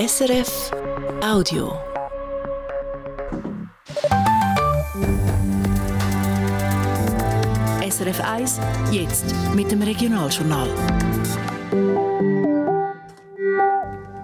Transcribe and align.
SRF 0.00 0.70
Audio. 1.22 1.74
SRF 7.86 8.20
1, 8.24 8.60
jetzt 8.92 9.34
mit 9.54 9.70
dem 9.70 9.82
Regionaljournal. 9.82 10.68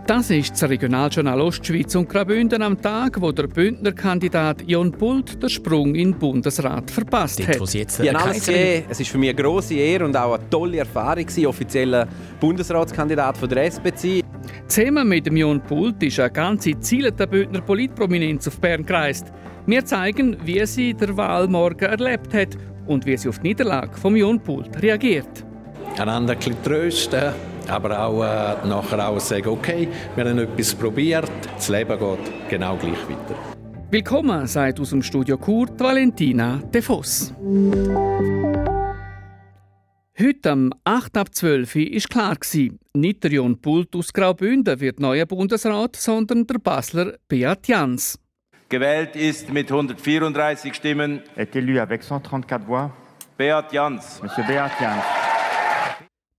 Das 0.07 0.31
ist 0.31 0.53
das 0.53 0.71
Regionaljournal 0.71 1.43
Ostschweiz 1.43 1.95
und 1.95 2.09
Graubünden 2.09 2.63
am 2.63 2.81
Tag, 2.81 3.21
wo 3.21 3.31
der 3.33 3.47
Bündnerkandidat 3.47 4.63
Jon 4.67 4.93
Pult 4.93 5.43
den 5.43 5.51
Sprung 5.51 5.95
in 5.95 6.13
den 6.13 6.19
Bundesrat 6.19 6.91
verpasst 6.91 7.47
hat. 7.47 7.75
Ja, 7.99 8.15
alles. 8.15 8.49
Es 8.49 9.01
ist 9.01 9.11
für 9.11 9.19
mich 9.19 9.29
eine 9.29 9.43
grosse 9.43 9.75
Ehre 9.75 10.07
und 10.07 10.17
auch 10.17 10.39
eine 10.39 10.49
tolle 10.49 10.79
Erfahrung, 10.79 11.27
offizieller 11.45 12.09
Bundesratskandidat 12.41 13.37
von 13.37 13.49
der 13.51 13.67
SP 13.69 14.25
Zusammen 14.69 15.09
mit 15.09 15.27
dem 15.27 15.37
Jon 15.37 15.61
Pult 15.61 16.03
ist 16.03 16.19
eine 16.19 16.31
ganze 16.31 16.79
Ziele 16.81 17.13
der 17.13 17.29
Bündner 17.29 17.61
Politprominenz 17.61 18.49
auf 18.49 18.61
Bern 18.61 18.85
gereist. 18.85 19.33
Wir 19.65 19.85
zeigen, 19.85 20.37
wie 20.45 20.65
sie 20.67 20.93
der 20.93 21.17
Wahlmorgen 21.17 21.89
erlebt 21.89 22.35
hat 22.35 22.57
und 22.87 23.07
wie 23.07 23.17
sie 23.17 23.29
auf 23.29 23.39
die 23.39 23.49
Niederlage 23.49 23.97
von 23.97 24.17
Jon 24.17 24.41
Pult 24.41 24.83
reagiert. 24.83 25.45
Einander 25.99 26.33
ein 26.33 26.39
bisschen 26.39 26.63
trösten, 26.65 27.33
aber 27.69 27.99
auch 27.99 28.23
äh, 28.23 28.67
nachher 28.67 29.09
auch 29.09 29.21
sagen, 29.21 29.49
okay, 29.49 29.89
wir 30.17 30.25
haben 30.25 30.39
etwas 30.39 30.75
probiert, 30.75 31.31
das 31.55 31.69
Leben 31.69 31.99
geht 31.99 32.49
genau 32.51 32.77
gleich 32.77 33.09
weiter. 33.09 33.39
Willkommen, 33.91 34.49
sagt 34.49 34.81
aus 34.81 34.91
dem 34.91 35.03
Studio 35.03 35.39
Kurt 35.39 35.79
Valentina 35.79 36.61
De 36.75 36.83
Voss. 36.83 37.33
Heute 40.19 40.51
am 40.51 40.73
8. 40.85 41.15
ab 41.19 41.35
12 41.35 41.77
Uhr 41.77 41.83
war 41.83 42.37
klar, 42.37 42.71
nicht 42.95 43.23
der 43.23 43.33
Jon 43.33 43.61
Pult 43.61 43.95
aus 43.95 44.15
Graubünden 44.15 44.81
wird 44.81 44.99
neuer 44.99 45.27
Bundesrat, 45.27 45.95
sondern 45.97 46.47
der 46.47 46.59
Basler 46.59 47.19
Beat 47.29 47.69
Jans. 47.69 48.19
Gewählt 48.71 49.15
ist 49.15 49.53
mit 49.53 49.71
134 49.71 50.73
Stimmen. 50.73 51.21
Est 51.37 51.55
élu 51.55 51.79
avec 51.79 52.03
134 52.03 52.67
voix. 52.67 52.91
Beat 53.37 53.71
Jans. 53.75 54.23
Monsieur 54.23 54.47
Beat 54.47 54.73
Jans. 54.81 55.05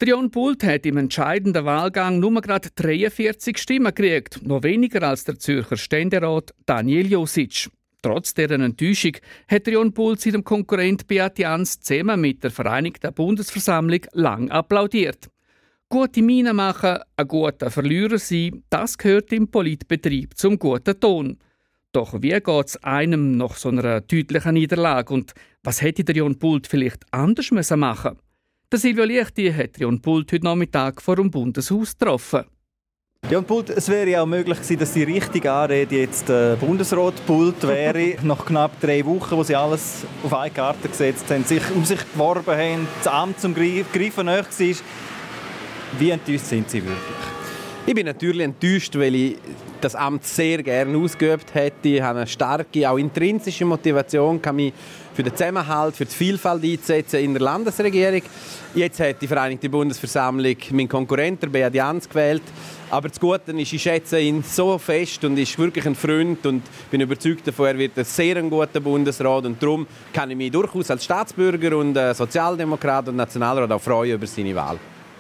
Der 0.02 0.08
Jon 0.08 0.32
Pult 0.32 0.64
hat 0.64 0.88
im 0.88 0.98
entscheidenden 0.98 1.64
Wahlgang 1.64 2.20
nur 2.20 2.42
gerade 2.42 2.70
43 2.74 3.60
Stimmen 3.60 3.94
gekriegt, 3.94 4.42
noch 4.42 4.64
weniger 4.64 5.04
als 5.04 5.24
der 5.24 5.38
Zürcher 5.38 5.78
Ständerat 5.78 6.52
Daniel 6.66 7.12
Josic. 7.12 7.70
Trotz 8.08 8.34
deren 8.34 8.62
Enttäuschung 8.62 9.18
hat 9.50 9.66
der 9.66 9.74
Jon 9.74 9.92
Pult 9.92 10.22
seinem 10.22 10.42
Konkurrent 10.42 11.08
Beat 11.08 11.40
Jans 11.40 11.82
zusammen 11.82 12.22
mit 12.22 12.42
der 12.42 12.52
Vereinigten 12.52 13.14
Bundesversammlung 13.14 14.00
lang 14.14 14.50
applaudiert. 14.50 15.30
Gute 15.90 16.22
Miene 16.22 16.54
machen, 16.54 17.00
ein 17.18 17.28
guter 17.28 17.70
Verlierer 17.70 18.18
sein, 18.18 18.64
das 18.70 18.98
gehört 18.98 19.34
im 19.34 19.52
Politbetrieb 19.52 20.38
zum 20.38 20.58
guten 20.58 20.98
Ton. 20.98 21.38
Doch 21.92 22.22
wie 22.22 22.30
geht 22.30 22.66
es 22.66 22.82
einem 22.82 23.36
nach 23.36 23.58
so 23.58 23.68
einer 23.68 24.00
deutlichen 24.00 24.54
Niederlage 24.54 25.14
und 25.14 25.34
was 25.62 25.82
hätte 25.82 26.06
der 26.06 26.16
Jon 26.16 26.40
Pult 26.40 26.66
vielleicht 26.66 27.04
anders 27.12 27.52
machen 27.52 27.58
müssen? 27.58 28.18
Der 28.72 28.80
Silvio 28.80 29.04
Lichti 29.04 29.52
hat 29.52 29.78
Jon 29.80 30.02
Pult 30.02 30.32
heute 30.32 30.46
Nachmittag 30.46 31.02
vor 31.02 31.18
dem 31.18 31.30
Bundeshaus 31.30 31.98
getroffen. 31.98 32.46
Jon 33.30 33.44
Pult, 33.44 33.70
es 33.72 33.90
wäre 33.90 34.10
ja 34.10 34.22
auch 34.22 34.26
möglich 34.26 34.58
gewesen, 34.58 34.80
dass 34.80 34.94
die 34.94 35.04
richtige 35.04 35.52
Anrede 35.52 35.98
jetzt 35.98 36.30
äh, 36.30 36.56
Bundesrat 36.58 37.14
Pult 37.26 37.62
wäre, 37.68 38.16
nach 38.24 38.46
knapp 38.46 38.80
drei 38.80 39.06
Wochen, 39.06 39.36
wo 39.36 39.44
sie 39.44 39.54
alles 39.54 40.06
auf 40.24 40.34
eine 40.34 40.50
Karte 40.50 40.88
gesetzt 40.88 41.30
haben, 41.30 41.44
sich 41.44 41.62
um 41.76 41.84
sich 41.84 42.00
geworben 42.14 42.56
haben, 42.56 42.88
das 43.04 43.12
Amt 43.12 43.42
zum 43.42 43.54
Greifen 43.54 44.28
nahe 44.28 44.46
war. 44.46 44.76
Wie 46.00 46.10
enttäuscht 46.10 46.46
sind 46.46 46.70
Sie 46.70 46.82
wirklich? 46.82 47.28
Ich 47.86 47.94
bin 47.94 48.06
natürlich 48.06 48.44
enttäuscht, 48.44 48.96
weil 48.96 49.16
ich 49.16 49.38
das 49.82 49.94
Amt 49.94 50.26
sehr 50.26 50.64
gerne 50.64 50.98
ausgeübt 50.98 51.54
hätte. 51.54 51.90
Ich 51.90 52.02
habe 52.02 52.20
eine 52.20 52.28
starke, 52.28 52.90
auch 52.90 52.98
intrinsische 52.98 53.66
Motivation, 53.66 54.42
kann 54.42 54.56
mich 54.56 54.74
für 55.14 55.24
den 55.24 55.36
Zusammenhalt, 55.36 55.96
für 55.96 56.06
die 56.06 56.14
Vielfalt 56.14 56.64
einzusetzen 56.64 57.20
in 57.20 57.34
der 57.34 57.42
Landesregierung. 57.42 58.22
Jetzt 58.74 59.00
hat 59.00 59.22
die 59.22 59.28
Vereinigte 59.28 59.70
Bundesversammlung 59.70 60.56
meinen 60.72 60.88
Konkurrenten 60.88 61.52
Beat 61.52 61.74
Jans 61.74 62.08
gewählt. 62.08 62.44
Aber 62.90 63.10
das 63.10 63.20
Gute 63.20 63.52
ist, 63.52 63.74
ich 63.74 63.82
schätze 63.82 64.18
ihn 64.18 64.42
so 64.44 64.78
fest 64.78 65.26
und 65.26 65.38
ist 65.38 65.60
wirklich 65.60 65.86
ein 65.86 65.96
Freund 65.96 66.46
und 66.46 66.64
bin 66.90 67.02
überzeugt 67.02 67.46
davon, 67.46 67.68
er 67.68 67.78
wird 67.78 67.98
ein 67.98 68.06
sehr 68.06 68.42
guter 68.44 68.80
Bundesrat 68.80 69.46
und 69.46 69.62
darum 69.62 69.86
kann 70.14 70.32
ich 70.32 70.38
mich 70.38 70.52
durchaus 70.52 70.90
als 70.90 71.04
Staatsbürger 71.04 71.78
und 71.78 71.98
äh, 71.98 72.14
Sozialdemokrat 72.14 73.10
und 73.10 73.18
Nationalrat 73.18 73.70
auch 73.74 73.82
freuen 73.82 74.16
über 74.16 74.26
seine 74.26 74.56
Wahl. 74.56 74.80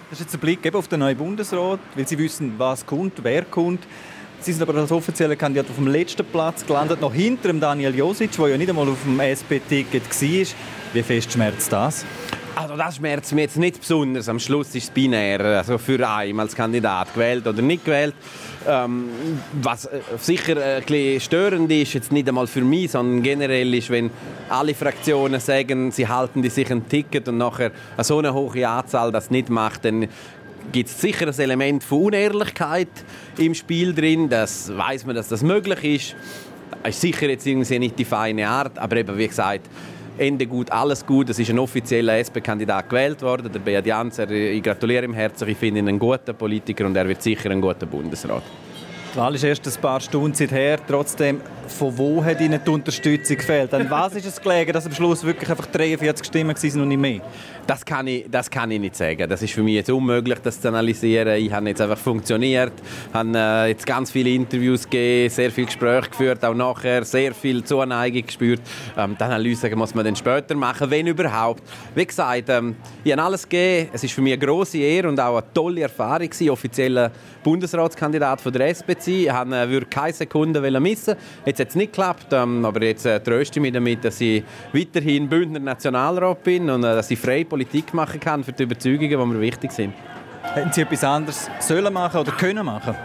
Das 0.10 0.22
ist 0.22 0.28
jetzt 0.28 0.36
ein 0.36 0.40
Blick 0.40 0.74
auf 0.74 0.88
den 0.88 1.02
neuen 1.02 1.18
Bundesrat, 1.18 1.80
weil 1.94 2.08
Sie 2.08 2.18
wissen, 2.18 2.54
was 2.58 2.86
kommt, 2.86 3.22
wer 3.22 3.44
kommt. 3.44 3.84
Sie 4.40 4.54
sind 4.54 4.62
aber 4.62 4.80
als 4.80 4.92
offizieller 4.92 5.36
Kandidat 5.36 5.70
auf 5.70 5.76
dem 5.76 5.88
letzten 5.88 6.26
Platz 6.26 6.66
gelandet, 6.66 7.02
noch 7.02 7.14
hinter 7.14 7.50
dem 7.50 7.60
Daniel 7.60 7.94
Josic, 7.94 8.32
der 8.32 8.48
ja 8.48 8.58
nicht 8.58 8.70
einmal 8.70 8.88
auf 8.88 9.04
dem 9.04 9.20
SP-Ticket 9.20 10.04
war. 10.04 10.48
Wie 10.94 11.04
fest 11.04 11.34
schmerzt 11.34 11.74
das? 11.74 12.06
Also 12.60 12.76
das 12.76 12.96
schmerzt 12.96 13.34
mich 13.34 13.44
jetzt 13.44 13.58
nicht 13.58 13.80
besonders. 13.82 14.28
Am 14.28 14.40
Schluss 14.40 14.74
ist 14.74 14.86
es 14.86 14.90
binär, 14.90 15.40
also 15.42 15.78
für 15.78 16.10
einen 16.10 16.40
als 16.40 16.56
Kandidat 16.56 17.14
gewählt 17.14 17.46
oder 17.46 17.62
nicht 17.62 17.86
gewählt. 17.86 18.16
Ähm, 18.68 19.10
was 19.62 19.86
äh, 19.86 20.00
sicher 20.18 20.58
ein 20.58 20.82
bisschen 20.82 21.22
störend 21.22 21.72
ist, 21.72 21.94
jetzt 21.94 22.12
nicht 22.12 22.28
einmal 22.28 22.48
für 22.48 22.62
mich, 22.62 22.90
sondern 22.90 23.22
generell 23.22 23.72
ist, 23.76 23.92
wenn 23.92 24.10
alle 24.50 24.74
Fraktionen 24.74 25.40
sagen, 25.40 25.92
sie 25.92 26.08
halten 26.08 26.42
sich 26.50 26.72
ein 26.72 26.90
Ticket 26.90 27.28
und 27.28 27.38
nachher 27.38 27.72
so 28.00 28.18
eine 28.18 28.34
hohe 28.34 28.68
Anzahl 28.68 29.12
das 29.12 29.30
nicht 29.30 29.50
macht, 29.50 29.86
dann 29.86 30.08
gibt 30.72 30.90
es 30.90 31.00
sicher 31.00 31.28
ein 31.28 31.40
Element 31.40 31.84
von 31.84 32.06
Unehrlichkeit 32.06 32.90
im 33.38 33.54
Spiel 33.54 33.94
drin. 33.94 34.30
Das 34.30 34.76
weiß 34.76 35.06
man, 35.06 35.16
dass 35.16 35.28
das 35.28 35.44
möglich 35.44 35.84
ist. 35.84 36.16
Das 36.82 36.96
ist 36.96 37.02
sicher 37.02 37.30
jetzt 37.30 37.46
irgendwie 37.46 37.78
nicht 37.78 38.00
die 38.00 38.06
feine 38.06 38.48
Art, 38.50 38.80
aber 38.80 38.98
eben 38.98 39.16
wie 39.16 39.28
gesagt, 39.28 39.70
Ende 40.18 40.48
gut, 40.48 40.72
alles 40.72 41.06
gut. 41.06 41.30
Es 41.30 41.38
ist 41.38 41.50
ein 41.50 41.60
offizieller 41.60 42.18
SP-Kandidat 42.18 42.90
gewählt 42.90 43.22
worden, 43.22 43.52
der 43.52 43.60
Beat 43.60 43.86
Janser. 43.86 44.30
Ich 44.32 44.64
gratuliere 44.64 45.06
ihm 45.06 45.14
herzlich. 45.14 45.52
Ich 45.52 45.58
finde 45.58 45.80
ihn 45.80 45.88
einen 45.88 46.00
guten 46.00 46.36
Politiker 46.36 46.86
und 46.86 46.96
er 46.96 47.08
wird 47.08 47.22
sicher 47.22 47.52
ein 47.52 47.62
guter 47.62 47.86
Bundesrat. 47.86 48.44
Die 49.14 49.18
Wahl 49.18 49.36
ist 49.36 49.44
erst 49.44 49.66
ein 49.66 49.82
paar 49.82 50.00
Stunden 50.00 50.50
her. 50.50 50.80
Trotzdem, 50.86 51.42
von 51.68 51.98
wo 51.98 52.24
hat 52.24 52.42
Ihnen 52.42 52.60
die 52.64 52.70
Unterstützung 52.70 53.38
gefehlt? 53.38 53.74
An 53.74 53.90
was 53.90 54.16
ist 54.16 54.26
es 54.26 54.42
gelegen, 54.42 54.74
dass 54.74 54.86
am 54.86 54.94
Schluss 54.94 55.24
wirklich 55.24 55.50
einfach 55.50 55.66
43 55.66 56.26
Stimmen 56.26 56.56
waren 56.56 56.82
und 56.82 56.88
nicht 56.90 57.00
mehr? 57.00 57.22
Das 57.66 57.84
kann, 57.84 58.08
ich, 58.08 58.26
das 58.30 58.50
kann 58.50 58.72
ich 58.72 58.80
nicht 58.80 58.96
sagen. 58.96 59.30
Das 59.30 59.42
ist 59.42 59.54
für 59.54 59.64
mich 59.64 59.76
jetzt 59.76 59.90
unmöglich, 59.90 60.40
das 60.40 60.62
zu 60.62 60.68
analysieren. 60.70 61.36
Ich 61.36 61.52
habe 61.52 61.68
jetzt 61.68 61.82
einfach 61.82 61.98
funktioniert, 61.98 62.72
habe 63.14 63.32
äh, 63.36 63.68
jetzt 63.70 63.86
ganz 63.86 64.12
viele 64.12 64.30
Interviews 64.30 64.84
gegeben, 64.84 65.30
sehr 65.30 65.52
viele 65.52 65.68
Gespräche 65.68 66.10
geführt, 66.10 66.46
auch 66.46 66.54
nachher 66.54 67.04
sehr 67.04 67.34
viel 67.34 67.64
Zuneigung 67.64 68.26
gespürt. 68.26 68.62
Ähm, 68.98 69.18
die 69.20 69.24
Analyse 69.24 69.76
muss 69.76 69.94
man 69.96 70.06
dann 70.06 70.16
später 70.16 70.56
machen, 70.56 70.90
wenn 70.90 71.08
überhaupt. 71.08 71.64
Wie 71.96 72.06
gesagt, 72.06 72.50
ähm, 72.50 72.76
ich 73.04 73.12
habe 73.12 73.24
alles 73.24 73.44
gegeben. 73.44 73.90
Es 73.94 74.04
ist 74.04 74.14
für 74.14 74.22
mich 74.22 74.34
eine 74.34 74.46
grosse 74.46 74.78
Ehre 74.78 75.10
und 75.10 75.20
auch 75.20 75.38
eine 75.38 75.54
tolle 75.54 75.82
Erfahrung 75.82 76.30
offizieller 76.50 77.12
Bundesratskandidat 77.44 78.42
von 78.42 78.54
der 78.54 78.68
SP 78.72 78.97
zu 79.00 79.12
sein. 79.12 79.48
Ich 79.48 79.54
äh, 79.54 79.70
würde 79.70 79.86
keine 79.88 80.14
Sekunde 80.14 80.80
missen. 80.80 81.16
Jetzt 81.46 81.60
hat 81.60 81.70
es 81.70 81.76
nicht 81.76 81.94
geklappt, 81.94 82.28
ähm, 82.32 82.66
aber 82.66 82.84
jetzt 82.84 83.06
äh, 83.06 83.20
tröste 83.20 83.60
ich 83.60 83.62
mich 83.62 83.74
damit, 83.74 84.04
dass 84.04 84.22
ich 84.22 84.44
weiterhin 84.74 85.28
Bündner 85.28 85.60
Nationalrat 85.60 86.44
bin 86.44 86.70
und 86.70 86.84
äh, 86.84 86.96
dass 86.96 87.12
ich 87.12 87.20
frei 87.20 87.44
Politik 87.44 87.94
machen 87.94 88.20
kann 88.20 88.44
für 88.44 88.54
die 88.54 88.64
Überzeugungen, 88.64 89.10
die 89.10 89.18
mir 89.18 89.42
wichtig 89.42 89.72
sind. 89.72 89.94
Hätten 90.54 90.72
Sie 90.72 90.82
etwas 90.82 91.04
anderes 91.04 91.50
sollen 91.60 91.94
machen 91.94 92.22
oder 92.22 92.32
können 92.32 92.66
machen? 92.66 92.96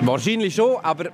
Wahrscheinlich 0.00 0.54
schon, 0.54 0.76
aber 0.82 1.10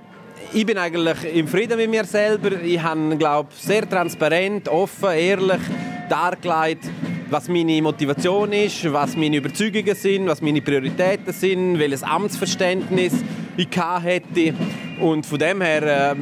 ich 0.54 0.66
bin 0.66 0.76
eigentlich 0.76 1.34
im 1.34 1.48
Frieden 1.48 1.76
mit 1.76 1.88
mir 1.88 2.04
selber. 2.04 2.60
Ich 2.62 2.80
habe, 2.82 3.16
glaube 3.16 3.48
sehr 3.58 3.88
transparent, 3.88 4.68
offen, 4.68 5.10
ehrlich 5.10 5.60
dargelegt, 6.08 6.90
was 7.30 7.48
meine 7.48 7.80
Motivation 7.80 8.52
ist, 8.52 8.92
was 8.92 9.16
meine 9.16 9.36
Überzeugungen 9.36 9.94
sind, 9.94 10.26
was 10.26 10.42
meine 10.42 10.60
Prioritäten 10.60 11.32
sind, 11.32 11.78
welches 11.78 12.02
Amtsverständnis 12.02 13.14
ich 13.56 13.68
hätte. 14.02 14.54
Und 15.00 15.24
von 15.24 15.38
dem 15.38 15.62
her 15.62 16.12
äh, 16.12 16.16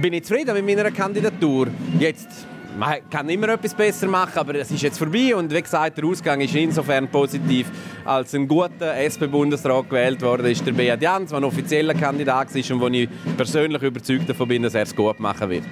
bin 0.00 0.12
ich 0.12 0.24
zufrieden 0.24 0.54
mit 0.54 0.64
meiner 0.64 0.90
Kandidatur. 0.90 1.68
Jetzt 1.98 2.46
man 2.76 3.08
kann 3.08 3.28
immer 3.28 3.48
etwas 3.48 3.74
besser 3.74 4.06
machen, 4.06 4.38
aber 4.38 4.54
es 4.56 4.70
ist 4.70 4.82
jetzt 4.82 4.98
vorbei 4.98 5.34
und 5.34 5.52
wie 5.52 5.62
gesagt, 5.62 5.98
der 5.98 6.04
Ausgang 6.04 6.40
ist 6.40 6.54
insofern 6.54 7.08
positiv, 7.08 7.70
als 8.04 8.34
ein 8.34 8.46
guter 8.46 8.94
SP-Bundesrat 8.96 9.88
gewählt 9.88 10.22
wurde, 10.22 10.50
ist 10.50 10.66
der 10.66 10.72
Beat 10.72 11.00
Jans, 11.00 11.30
der 11.30 11.38
ein 11.38 11.44
offizieller 11.44 11.94
Kandidat 11.94 12.54
ist 12.54 12.70
und 12.70 12.80
wo 12.80 12.88
ich 12.88 13.08
persönlich 13.36 13.82
überzeugt 13.82 14.28
davon 14.28 14.48
bin, 14.48 14.62
dass 14.62 14.74
er 14.74 14.82
es 14.82 14.94
gut 14.94 15.18
machen 15.20 15.48
wird. 15.50 15.64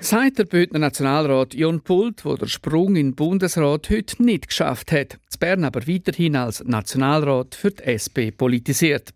Sagt 0.00 0.40
der 0.40 0.44
Bündner 0.44 0.80
Nationalrat 0.80 1.54
Jon 1.54 1.80
Pult, 1.80 2.24
der 2.24 2.34
den 2.34 2.48
Sprung 2.48 2.96
in 2.96 3.10
den 3.10 3.14
Bundesrat 3.14 3.88
heute 3.88 4.20
nicht 4.22 4.48
geschafft 4.48 4.90
hat, 4.90 5.18
zu 5.28 5.38
Bern 5.38 5.64
aber 5.64 5.86
weiterhin 5.86 6.34
als 6.34 6.64
Nationalrat 6.64 7.54
für 7.54 7.70
die 7.70 7.84
SP 7.94 8.34
politisiert. 8.36 9.10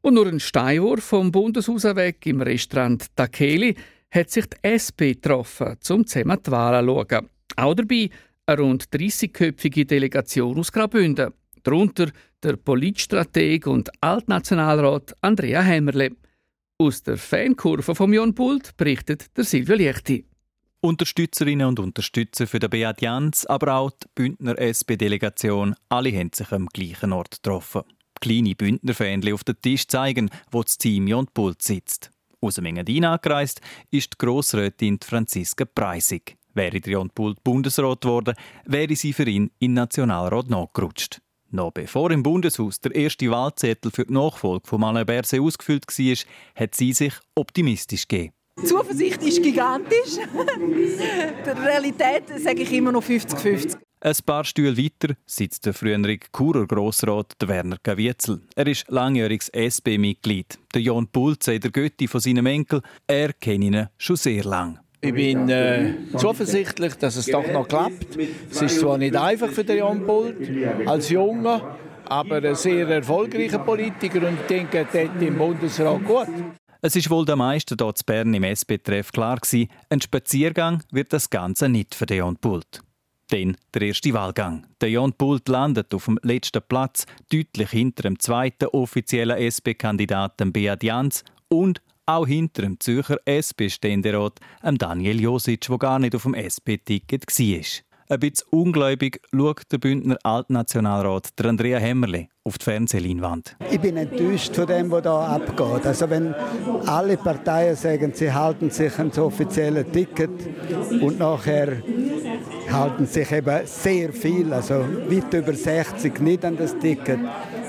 Und 0.00 0.14
nur 0.14 0.26
ein 0.26 0.40
Steinwurf 0.40 1.04
vom 1.04 1.30
Bundeshaus 1.30 1.84
weg 1.84 2.26
im 2.26 2.40
Restaurant 2.40 3.06
Takeli 3.14 3.76
hat 4.10 4.30
sich 4.30 4.46
die 4.46 4.56
SP 4.64 5.14
getroffen, 5.14 5.76
um 5.90 6.06
zusammen 6.06 6.38
die 6.44 6.50
Wahlen 6.50 6.86
zu 6.86 6.94
schauen. 6.94 7.28
Auch 7.56 7.74
dabei 7.74 8.10
eine 8.46 8.60
rund 8.60 8.84
30-köpfige 8.88 9.86
Delegation 9.86 10.58
aus 10.58 10.72
Graubünden. 10.72 11.32
Darunter 11.62 12.10
der 12.42 12.56
Politstrateg 12.56 13.66
und 13.66 13.90
Altnationalrat 14.00 15.14
Andrea 15.20 15.60
Hämmerle. 15.60 16.12
Aus 16.78 17.02
der 17.02 17.16
Fankurve 17.16 17.94
von 17.94 18.12
Jon 18.12 18.34
Bult 18.34 18.76
berichtet 18.76 19.36
der 19.36 19.44
Silvio 19.44 19.74
Liechti. 19.74 20.24
Unterstützerinnen 20.80 21.66
und 21.66 21.80
Unterstützer 21.80 22.46
für 22.46 22.60
den 22.60 22.70
Beat 22.70 23.02
Jans, 23.02 23.44
aber 23.46 23.74
auch 23.74 23.90
die 23.90 24.06
Bündner 24.14 24.56
SP-Delegation, 24.56 25.74
alle 25.88 26.12
haben 26.16 26.30
sich 26.32 26.52
am 26.52 26.68
gleichen 26.68 27.12
Ort 27.12 27.42
getroffen. 27.42 27.82
Kleine 28.20 28.54
Bündner-Fähnchen 28.54 29.34
auf 29.34 29.42
den 29.42 29.60
Tisch 29.60 29.88
zeigen, 29.88 30.30
wo 30.52 30.62
das 30.62 30.78
Team 30.78 31.08
Jon 31.08 31.26
Bult 31.34 31.62
sitzt. 31.62 32.12
Aus 32.40 32.54
dem 32.54 32.66
Engadin 32.66 33.04
angereist 33.04 33.60
ist 33.90 34.12
die 34.12 34.18
Grossrätin 34.18 34.98
Franziska 35.02 35.64
Preisig. 35.64 36.36
Wäre 36.54 36.78
Jon 36.78 37.10
Bult 37.14 37.42
Bundesrat 37.42 38.02
geworden, 38.02 38.34
wäre 38.64 38.94
sie 38.94 39.12
für 39.12 39.28
ihn 39.28 39.50
in 39.58 39.72
den 39.72 39.74
Nationalrat 39.74 40.48
nachgerutscht. 40.48 41.20
Noch 41.50 41.72
bevor 41.72 42.10
im 42.10 42.22
Bundeshaus 42.22 42.78
der 42.80 42.94
erste 42.94 43.30
Wahlzettel 43.30 43.90
für 43.90 44.04
die 44.04 44.12
Nachfolge 44.12 44.68
von 44.68 44.84
Alain 44.84 45.06
Berset 45.06 45.40
ausgefüllt 45.40 45.86
war, 45.86 46.16
hat 46.54 46.74
sie 46.74 46.92
sich 46.92 47.14
optimistisch 47.34 48.06
gegeben. 48.06 48.34
Die 48.60 48.66
Zuversicht 48.66 49.22
ist 49.22 49.42
gigantisch. 49.42 50.16
der 51.46 51.64
Realität 51.64 52.24
sage 52.38 52.62
ich 52.62 52.72
immer 52.72 52.92
noch 52.92 53.02
50-50. 53.02 53.78
Ein 54.00 54.14
paar 54.24 54.44
Stühle 54.44 54.76
weiter 54.76 55.14
sitzt 55.26 55.66
der 55.66 55.74
frühere 55.74 56.18
Churer 56.32 56.66
Grossrat 56.68 57.34
Werner 57.44 57.78
Gavietzel. 57.82 58.40
Er 58.54 58.68
ist 58.68 58.88
langjähriges 58.88 59.48
SP-Mitglied. 59.50 60.56
Der 60.72 60.82
Jon 60.82 61.08
Pulz, 61.08 61.46
der 61.46 61.58
Götti 61.58 62.06
von 62.06 62.20
seinem 62.20 62.46
Enkel, 62.46 62.80
er 63.08 63.32
kennt 63.32 63.64
ihn 63.64 63.88
schon 63.98 64.14
sehr 64.14 64.44
lange. 64.44 64.80
Ich 65.00 65.12
bin 65.12 65.48
äh, 65.48 65.94
zuversichtlich, 66.16 66.94
dass 66.94 67.16
es 67.16 67.26
doch 67.26 67.46
noch 67.52 67.66
klappt. 67.66 68.16
Es 68.50 68.62
ist 68.62 68.78
zwar 68.78 68.98
nicht 68.98 69.16
einfach 69.16 69.50
für 69.50 69.64
den 69.64 69.78
Jan 69.78 70.06
Pult 70.06 70.36
als 70.86 71.08
Junger, 71.08 71.76
aber 72.04 72.36
ein 72.36 72.54
sehr 72.54 72.88
erfolgreicher 72.88 73.58
Politiker 73.58 74.28
und 74.28 74.38
ich 74.40 74.46
denke, 74.46 74.78
er 74.78 74.90
tut 74.90 75.20
im 75.20 75.36
Bundesrat 75.36 76.04
gut. 76.04 76.28
Es 76.80 76.94
ist 76.94 77.10
wohl 77.10 77.24
der 77.24 77.34
meisten 77.34 77.76
hier 77.76 77.94
zu 77.96 78.04
Bern 78.04 78.32
im 78.32 78.44
SP-Treff 78.46 79.10
klar 79.10 79.38
gewesen, 79.38 79.68
ein 79.90 80.00
Spaziergang 80.00 80.84
wird 80.92 81.12
das 81.12 81.28
Ganze 81.30 81.68
nicht 81.68 81.96
für 81.96 82.06
Jan 82.08 82.36
Pult. 82.36 82.82
Dann 83.28 83.56
der 83.74 83.82
erste 83.82 84.12
Wahlgang. 84.14 84.66
Der 84.80 84.90
Jan 84.90 85.12
Pult 85.12 85.48
landet 85.48 85.92
auf 85.94 86.06
dem 86.06 86.18
letzten 86.22 86.62
Platz, 86.66 87.04
deutlich 87.30 87.70
hinter 87.70 88.04
dem 88.04 88.18
zweiten 88.18 88.66
offiziellen 88.66 89.36
SP-Kandidaten 89.36 90.52
Beat 90.52 90.82
Jans 90.82 91.24
und 91.48 91.82
auch 92.06 92.26
hinter 92.26 92.62
dem 92.62 92.80
Zürcher 92.80 93.20
SP-Ständerat, 93.26 94.40
Daniel 94.62 95.20
Josic, 95.20 95.66
der 95.68 95.78
gar 95.78 95.98
nicht 95.98 96.14
auf 96.14 96.22
dem 96.22 96.32
SP-Ticket 96.32 97.26
war. 97.26 97.87
Ein 98.10 98.20
bisschen 98.20 98.46
ungläubig 98.48 99.20
schaut 99.34 99.70
der 99.70 99.76
Bündner 99.76 100.16
Altnationalrat 100.22 101.38
der 101.38 101.44
Andrea 101.44 101.78
Hämmerle 101.78 102.28
auf 102.42 102.56
die 102.56 102.64
Fernsehleinwand. 102.64 103.54
Ich 103.70 103.78
bin 103.78 103.98
enttäuscht 103.98 104.56
von 104.56 104.66
dem, 104.66 104.90
was 104.90 105.02
hier 105.02 105.12
abgeht. 105.12 105.86
Also 105.86 106.08
wenn 106.08 106.34
alle 106.86 107.18
Parteien 107.18 107.76
sagen, 107.76 108.12
sie 108.14 108.32
halten 108.32 108.70
sich 108.70 108.98
an 108.98 109.10
das 109.10 109.18
offizielle 109.18 109.84
Ticket 109.84 110.30
und 111.02 111.18
nachher 111.18 111.82
halten 112.72 113.04
sich 113.04 113.30
eben 113.30 113.66
sehr 113.66 114.10
viel, 114.14 114.54
also 114.54 114.86
weit 115.08 115.34
über 115.34 115.52
60 115.52 116.18
nicht 116.20 116.46
an 116.46 116.56
das 116.56 116.78
Ticket, 116.78 117.18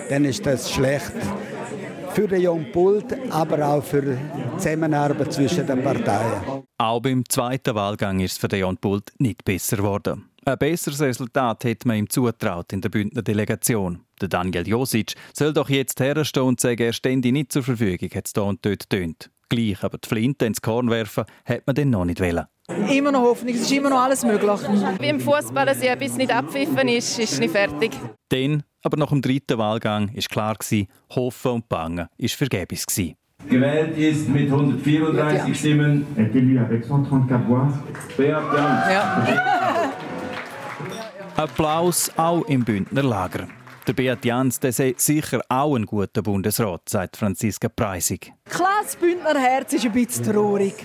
dann 0.10 0.24
ist 0.24 0.46
das 0.46 0.72
schlecht 0.72 1.12
für 2.12 2.28
den 2.28 2.42
Jon 2.42 2.72
Pult, 2.72 3.06
aber 3.30 3.68
auch 3.68 3.84
für 3.84 4.02
die 4.02 4.18
Zusammenarbeit 4.58 5.34
zwischen 5.34 5.66
den 5.66 5.84
Parteien. 5.84 6.64
Auch 6.78 7.00
beim 7.02 7.24
zweiten 7.28 7.76
Wahlgang 7.76 8.20
ist 8.20 8.34
es 8.34 8.38
für 8.38 8.48
den 8.48 8.62
Jon 8.62 8.78
Pult 8.78 9.12
nicht 9.20 9.44
besser 9.44 9.78
geworden. 9.78 10.26
Ein 10.46 10.58
besseres 10.58 11.02
Resultat 11.02 11.64
hätte 11.64 11.88
man 11.88 11.98
ihm 11.98 12.10
zutraut 12.10 12.74
in 12.74 12.82
der 12.82 12.90
Bündner 12.90 13.22
Delegation. 13.22 14.06
Der 14.22 14.30
Daniel 14.30 14.68
Josic 14.68 15.16
soll 15.34 15.54
doch 15.54 15.70
jetzt 15.70 16.00
herstehen 16.00 16.44
und 16.44 16.60
sagen, 16.60 16.82
er 16.82 16.94
stände 16.94 17.32
nicht 17.32 17.52
zur 17.52 17.64
Verfügung, 17.64 18.10
hat 18.16 18.26
es 18.26 18.34
da 18.34 18.42
und 18.42 18.66
dort 18.66 18.90
tönt. 18.90 19.30
Gleich 19.50 19.84
aber 19.84 19.98
die 19.98 20.08
Flinte 20.08 20.46
ins 20.46 20.62
Korn 20.62 20.90
werfen, 20.90 21.26
hat 21.46 21.68
man 21.68 21.76
dann 21.76 21.90
noch 21.90 22.06
nicht 22.06 22.20
wollen. 22.20 22.46
Immer 22.92 23.12
noch 23.12 23.22
Hoffnung, 23.22 23.54
es 23.56 23.62
ist 23.62 23.72
immer 23.72 23.90
noch 23.90 24.02
alles 24.02 24.24
möglich. 24.24 24.60
Wie 25.00 25.10
im 25.10 25.20
Fußball, 25.20 25.66
dass 25.66 25.82
etwas 25.82 26.18
nicht 26.18 26.34
abpfiffen 26.34 26.88
ist, 26.88 27.18
ist 27.20 27.40
nicht 27.40 27.52
fertig. 27.52 27.92
Dann, 28.30 28.64
aber 28.84 28.98
nach 28.98 29.10
dem 29.10 29.22
dritten 29.22 29.58
Wahlgang, 29.58 30.10
ist 30.10 30.30
klar 30.30 30.56
gewesen, 30.56 30.88
Hoffen 31.16 31.52
und 31.52 31.70
Bangen 31.70 32.08
ist 32.18 32.36
vergebens 32.36 32.86
gewesen. 32.86 33.16
Gewählt 33.48 33.98
ist 33.98 34.28
mit 34.28 34.52
134 34.52 35.48
ja. 35.48 35.56
Stimmen. 35.56 36.06
Élu 36.18 36.60
avec 36.60 36.84
134 36.84 37.48
voix. 37.48 37.74
Beat 38.18 38.44
Jans. 38.54 38.92
Ja. 38.92 39.94
Applaus 41.44 42.12
auch 42.18 42.44
im 42.48 42.64
Bündner 42.64 43.04
Lager. 43.04 43.48
Der 43.88 43.94
Beat 43.94 44.26
Jans 44.26 44.60
der 44.60 44.74
sei 44.74 44.94
sicher 44.98 45.42
auch 45.50 45.76
ein 45.76 45.86
guter 45.86 46.22
Bundesrat, 46.22 46.88
sagt 46.88 47.18
Franziska 47.18 47.70
Preisig. 47.70 48.34
Klar, 48.46 48.82
das 48.84 48.96
Bündner 48.96 49.40
Herz 49.40 49.74
ist 49.74 49.86
ein 49.86 49.94
bisschen 49.94 50.26
traurig. 50.26 50.76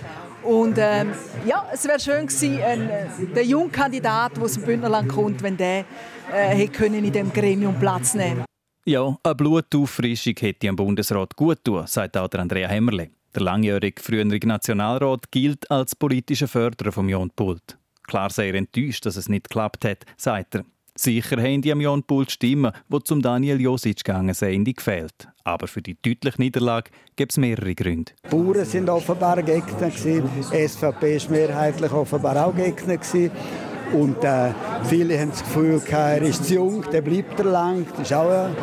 Und 0.45 0.77
ähm, 0.77 1.11
ja, 1.45 1.54
es 1.75 1.85
wäre 1.85 1.99
schön 1.99 2.25
gewesen, 2.25 2.61
ein, 2.61 2.89
äh, 2.89 3.05
der 3.35 3.43
junge 3.43 3.69
Kandidat, 3.69 4.37
der 4.37 4.43
aus 4.43 4.53
dem 4.53 4.63
Bündnerland 4.63 5.09
kommt, 5.09 5.43
wenn 5.43 5.57
der 5.57 5.85
äh, 6.31 6.67
können 6.67 7.03
in 7.03 7.11
dem 7.11 7.33
Gremium 7.33 7.77
Platz 7.77 8.13
nehmen 8.13 8.45
Ja, 8.85 9.17
eine 9.21 9.35
Blutauffrischung 9.35 10.35
hätte 10.39 10.69
am 10.69 10.77
Bundesrat 10.77 11.35
gut 11.35 11.63
tun, 11.63 11.85
sagt 11.85 12.15
auch 12.15 12.29
der 12.29 12.39
Andrea 12.41 12.69
Hemmerle. 12.69 13.09
Der 13.33 13.41
langjährige 13.41 14.01
frühere 14.01 14.25
Nationalrat 14.47 15.29
gilt 15.31 15.69
als 15.69 15.95
politischer 15.95 16.47
Förderer 16.47 16.93
von 16.93 17.09
Jon 17.09 17.29
Pult. 17.31 17.77
Klar 18.03 18.29
sehr 18.29 18.53
enttäuscht, 18.53 19.05
dass 19.05 19.17
es 19.17 19.27
nicht 19.27 19.49
geklappt 19.49 19.83
hat, 19.83 20.05
sagt 20.15 20.55
er. 20.55 20.65
Sicher 20.97 21.41
haben 21.41 21.61
die 21.61 21.73
am 21.73 21.81
Jon 21.81 22.03
Pult 22.03 22.31
Stimmen, 22.31 22.71
die 22.87 23.03
zum 23.03 23.21
Daniel 23.21 23.59
Josic 23.59 24.05
gegangen 24.05 24.33
sind, 24.33 24.77
gefehlt. 24.77 25.27
Aber 25.43 25.67
für 25.67 25.81
die 25.81 25.97
deutliche 26.01 26.41
Niederlage 26.41 26.89
gibt 27.17 27.33
es 27.33 27.37
mehrere 27.37 27.75
Gründe. 27.75 28.13
Die 28.23 28.29
Bauern 28.29 28.63
sind 28.63 28.89
offenbar 28.89 29.43
Gegner, 29.43 29.89
die 29.89 30.67
SVP 30.67 31.19
war 31.21 31.31
mehrheitlich 31.31 31.91
offenbar 31.91 32.45
auch 32.45 32.55
Gegner. 32.55 32.97
Und 33.93 34.23
äh, 34.23 34.51
viele 34.85 35.19
haben 35.19 35.31
das 35.31 35.43
Gefühl, 35.43 35.81
er 35.89 36.21
ist 36.21 36.45
zu 36.45 36.55
jung, 36.55 36.85
der 36.91 37.01
bleibt 37.01 37.39
er 37.39 37.45
lang. 37.45 37.85
Das 37.91 38.09
ist 38.09 38.13
auch 38.13 38.29
ein 38.29 38.55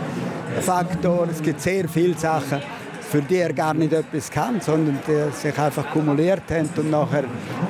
Faktor. 0.63 1.29
Es 1.31 1.43
gibt 1.43 1.61
sehr 1.61 1.87
viele 1.87 2.17
Sachen, 2.17 2.61
für 3.01 3.21
die 3.21 3.37
er 3.37 3.53
gar 3.53 3.75
nicht 3.75 3.93
etwas 3.93 4.31
kann, 4.31 4.61
sondern 4.61 4.99
die 5.07 5.33
sich 5.37 5.57
einfach 5.59 5.91
kumuliert 5.91 6.51
haben 6.51 6.69
und 6.77 6.91
nachher 6.91 7.25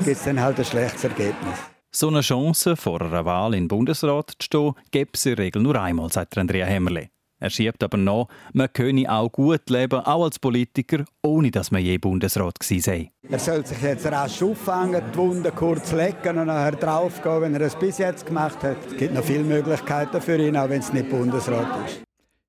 gibt 0.04 0.16
es 0.16 0.22
dann 0.22 0.40
halt 0.40 0.58
ein 0.58 0.64
schlechtes 0.64 1.02
Ergebnis. 1.04 1.71
So 1.94 2.08
eine 2.08 2.22
Chance, 2.22 2.74
vor 2.74 3.02
einer 3.02 3.26
Wahl 3.26 3.52
in 3.52 3.64
den 3.64 3.68
Bundesrat 3.68 4.30
zu 4.38 4.46
stehen, 4.46 4.72
gibt 4.92 5.14
es 5.14 5.26
in 5.26 5.36
der 5.36 5.44
Regel 5.44 5.60
nur 5.60 5.78
einmal, 5.78 6.10
sagt 6.10 6.38
Andrea 6.38 6.64
Hämmerle. 6.64 7.10
Er 7.38 7.50
schiebt 7.50 7.82
aber 7.82 7.98
noch, 7.98 8.28
man 8.54 8.72
könne 8.72 9.12
auch 9.12 9.30
gut 9.30 9.68
leben, 9.68 10.00
auch 10.00 10.24
als 10.24 10.38
Politiker, 10.38 11.04
ohne 11.22 11.50
dass 11.50 11.70
man 11.70 11.82
je 11.82 11.98
Bundesrat 11.98 12.58
gewesen 12.58 12.80
sei. 12.82 13.10
Er 13.28 13.38
soll 13.38 13.66
sich 13.66 13.82
jetzt 13.82 14.06
rasch 14.06 14.42
auffangen, 14.42 15.02
die 15.12 15.18
Wunde 15.18 15.52
kurz 15.52 15.92
lecken 15.92 16.38
und 16.38 16.46
nachher 16.46 16.76
draufgehen, 16.76 17.42
wenn 17.42 17.54
er 17.56 17.60
es 17.60 17.76
bis 17.76 17.98
jetzt 17.98 18.24
gemacht 18.24 18.62
hat. 18.62 18.78
Es 18.86 18.96
gibt 18.96 19.12
noch 19.12 19.24
viele 19.24 19.44
Möglichkeiten 19.44 20.22
für 20.22 20.38
ihn, 20.38 20.56
auch 20.56 20.70
wenn 20.70 20.80
es 20.80 20.94
nicht 20.94 21.10
Bundesrat 21.10 21.86
ist. 21.86 22.00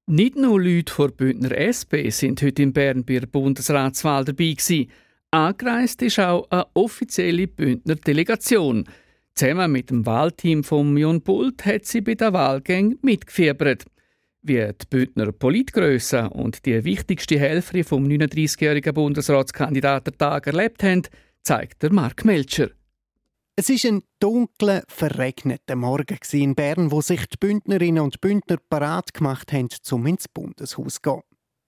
Nicht 0.08 0.38
nur 0.38 0.62
Leute 0.62 0.94
von 0.94 1.12
Bündner 1.12 1.52
SP 1.58 2.08
sind 2.12 2.42
heute 2.42 2.64
in 2.64 2.72
Bern 2.72 3.04
bei 3.04 3.20
der 3.20 3.28
Bundesratswahl 3.28 4.24
dabei 4.24 4.52
gewesen. 4.52 4.90
Angereist 5.32 6.02
ist 6.02 6.20
auch 6.20 6.50
eine 6.50 6.66
offizielle 6.76 7.48
Bündner 7.48 7.96
Delegation– 7.96 8.86
Zusammen 9.36 9.72
mit 9.72 9.90
dem 9.90 10.06
Wahlteam 10.06 10.64
von 10.64 10.96
Jon 10.96 11.22
Bult 11.22 11.66
hat 11.66 11.86
sie 11.86 12.02
bei 12.02 12.14
der 12.14 12.34
Wahlgang 12.34 12.98
mitgefiebert. 13.02 13.86
Wie 14.44 14.58
die 14.58 14.86
Bündner 14.90 15.32
Politgrösse 15.32 16.30
und 16.30 16.66
die 16.66 16.84
wichtigste 16.84 17.40
Helferin 17.40 17.84
vom 17.84 18.04
39-jährigen 18.04 18.94
Bundesratskandidaten 18.94 20.18
Tag 20.18 20.46
erlebt 20.46 20.84
haben, 20.84 21.04
zeigt 21.42 21.82
der 21.82 21.92
Mark 21.92 22.26
Melcher. 22.26 22.70
Es 23.56 23.70
ist 23.70 23.86
ein 23.86 24.04
dunkler, 24.20 24.84
verregneter 24.88 25.76
Morgen 25.76 26.20
in 26.32 26.54
Bern, 26.54 26.92
wo 26.92 27.02
sich 27.02 27.26
die 27.28 27.38
Bündnerinnen 27.38 28.04
und 28.04 28.22
Bündner 28.22 28.58
parat 28.70 29.14
gemacht 29.14 29.52
haben, 29.52 29.70
um 29.92 30.06
ins 30.06 30.28
Bundeshaus 30.28 30.96
zu 30.96 31.02
gehen. 31.02 31.22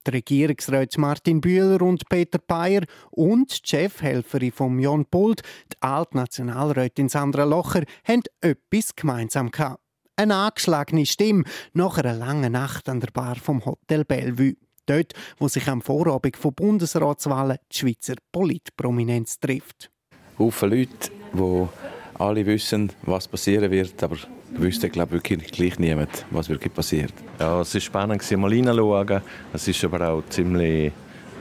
Die 0.06 0.12
Regierungsräte 0.12 1.00
Martin 1.00 1.42
Bühler 1.42 1.82
und 1.82 2.08
Peter 2.10 2.38
Bayer 2.38 2.84
und 3.10 3.52
die 3.52 3.70
Chefhelferin 3.70 4.52
von 4.52 4.80
Jon 4.80 5.06
Pult, 5.06 5.42
die 5.72 5.82
Altnationalrätin 5.82 7.10
Sandra 7.10 7.44
Locher, 7.44 7.84
haben 8.08 8.22
etwas 8.42 8.96
gemeinsam 8.96 9.50
gehabt. 9.50 9.82
Eine 10.16 10.36
angeschlagene 10.36 11.06
Stimme 11.06 11.44
nach 11.74 11.98
einer 11.98 12.14
langen 12.14 12.52
Nacht 12.52 12.88
an 12.88 13.00
der 13.00 13.12
Bar 13.12 13.36
vom 13.36 13.66
Hotel 13.66 14.06
Bellevue. 14.06 14.56
Dort, 14.86 15.14
wo 15.40 15.48
sich 15.48 15.68
am 15.68 15.82
Vorabend 15.82 16.38
von 16.38 16.54
Bundesratswahlen 16.54 17.58
die 17.72 17.78
Schweizer 17.78 18.16
Politprominenz 18.32 19.40
trifft. 19.40 19.90
Haufen 20.38 20.70
Leute, 20.70 21.12
die 21.34 21.68
alle 22.18 22.46
wissen, 22.46 22.92
was 23.04 23.28
passieren 23.28 23.72
wird, 23.72 24.02
aber 24.04 24.18
wüsste 24.52 24.90
glaube 24.90 25.14
wirklich 25.14 25.52
gleich 25.52 25.80
niemand, 25.80 26.26
was 26.32 26.50
wirklich 26.50 26.74
passiert. 26.74 27.14
Ja, 27.40 27.62
es 27.62 27.74
war 27.74 27.82
spannend, 27.82 28.32
mal 28.38 28.52
hineinschauen. 28.52 29.22
Es 29.54 29.84
war 29.84 29.94
aber 29.94 30.10
auch 30.10 30.24
ziemlich 30.30 30.92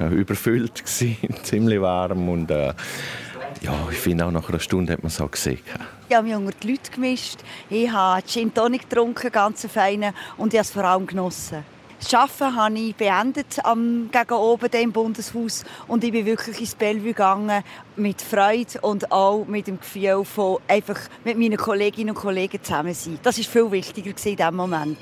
äh, 0.01 0.09
überfüllt, 0.09 0.83
ziemlich 1.43 1.81
warm 1.81 2.29
und 2.29 2.51
äh, 2.51 2.73
Ja, 3.63 3.73
ich 3.91 3.99
finde 3.99 4.27
auch 4.27 4.31
nach 4.31 4.49
einer 4.49 4.61
Stunde 4.61 4.93
hat 4.93 5.03
man 5.03 5.09
es 5.09 5.21
auch 5.21 5.31
gesehen. 5.31 5.61
Ich 6.09 6.15
habe 6.15 6.27
mich 6.27 6.37
unter 6.37 6.53
die 6.61 6.73
Leute 6.73 6.91
gemischt. 6.91 7.39
Ich 7.71 7.91
habe 7.91 8.23
Gin 8.27 8.53
Tonic 8.53 8.89
getrunken, 8.89 9.31
ganz 9.33 9.67
feinen, 9.67 10.13
und 10.37 10.53
ich 10.53 10.59
habe 10.59 10.67
es 10.67 10.71
vor 10.71 10.85
allem 10.85 11.07
genossen. 11.07 11.65
Das 12.05 12.13
Arbeiten 12.13 12.55
habe 12.55 12.79
ich 12.79 12.95
beendet 12.95 13.65
am, 13.65 14.11
gegen 14.13 14.35
oben 14.35 14.71
im 14.73 14.93
Bundeshaus 14.93 15.65
und 15.89 16.05
ich 16.05 16.13
bin 16.13 16.27
wirklich 16.27 16.61
ins 16.61 16.75
Bellevue 16.75 17.15
gegangen 17.15 17.65
mit 17.97 18.21
Freude 18.21 18.79
und 18.83 19.11
auch 19.11 19.47
mit 19.47 19.69
dem 19.69 19.81
Gefühl 19.81 20.23
von 20.23 20.59
einfach 20.69 21.01
mit 21.25 21.39
meinen 21.39 21.57
Kolleginnen 21.57 22.11
und 22.11 22.17
Kollegen 22.17 22.63
zusammen 22.63 22.93
sein. 22.93 23.19
Das 23.23 23.39
ist 23.39 23.49
viel 23.49 23.71
wichtiger 23.71 24.11
in 24.11 24.37
diesem 24.37 24.55
Moment. 24.55 24.99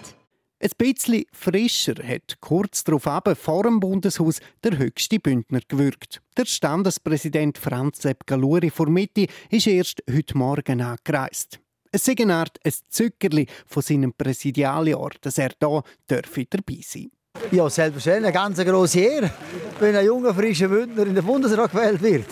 Ein 0.61 0.71
bisschen 0.78 1.25
frischer 1.32 1.97
hat 2.06 2.37
kurz 2.40 2.85
darauf 2.85 3.09
ab, 3.09 3.37
vor 3.37 3.64
dem 3.64 3.80
Bundeshaus 3.80 4.38
der 4.62 4.78
höchste 4.78 5.18
Bündner 5.18 5.59
gewirkt. 5.66 6.23
Der 6.37 6.44
Standespräsident 6.44 7.59
Franz 7.59 8.02
Sepp 8.02 8.28
Galuri 8.28 8.71
vor 8.71 8.88
Mitte 8.88 9.26
ist 9.50 9.66
erst 9.66 10.04
heute 10.09 10.38
Morgen 10.38 10.80
angereist. 10.80 11.62
Es 11.95 12.09
ist 12.09 12.21
eine 12.23 12.35
Art 12.35 12.59
ein 12.65 12.73
Zückerli 12.89 13.47
von 13.67 13.83
seinem 13.83 14.15
Präsidialjahr, 14.15 15.11
dass 15.21 15.37
er 15.37 15.51
hier 15.61 16.47
dabei 16.49 16.81
sein 16.81 17.11
Ja, 17.51 17.69
selbstverständlich, 17.69 18.29
eine 18.29 18.33
ganz 18.33 18.59
grosse 18.65 19.01
Ehre, 19.01 19.31
wenn 19.79 19.95
ein 19.95 20.07
junger, 20.07 20.35
frischer 20.35 20.69
Bündner 20.69 21.07
in 21.07 21.15
den 21.15 21.25
Bundesrat 21.25 21.71
gewählt 21.71 22.01
wird. 22.01 22.29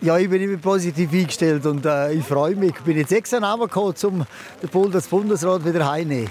Ja, 0.00 0.16
ich 0.16 0.30
bin 0.30 0.40
immer 0.40 0.58
positiv 0.58 1.12
eingestellt 1.12 1.66
und 1.66 1.84
äh, 1.84 2.12
ich 2.12 2.24
freue 2.24 2.54
mich. 2.54 2.70
Ich 2.70 2.82
bin 2.82 2.96
jetzt 2.96 3.10
extra 3.10 3.56
gekommen, 3.56 3.94
um 4.04 4.24
den 4.62 4.70
Bundesrat 4.70 5.64
wieder 5.64 5.90
heimzunehmen. 5.90 6.30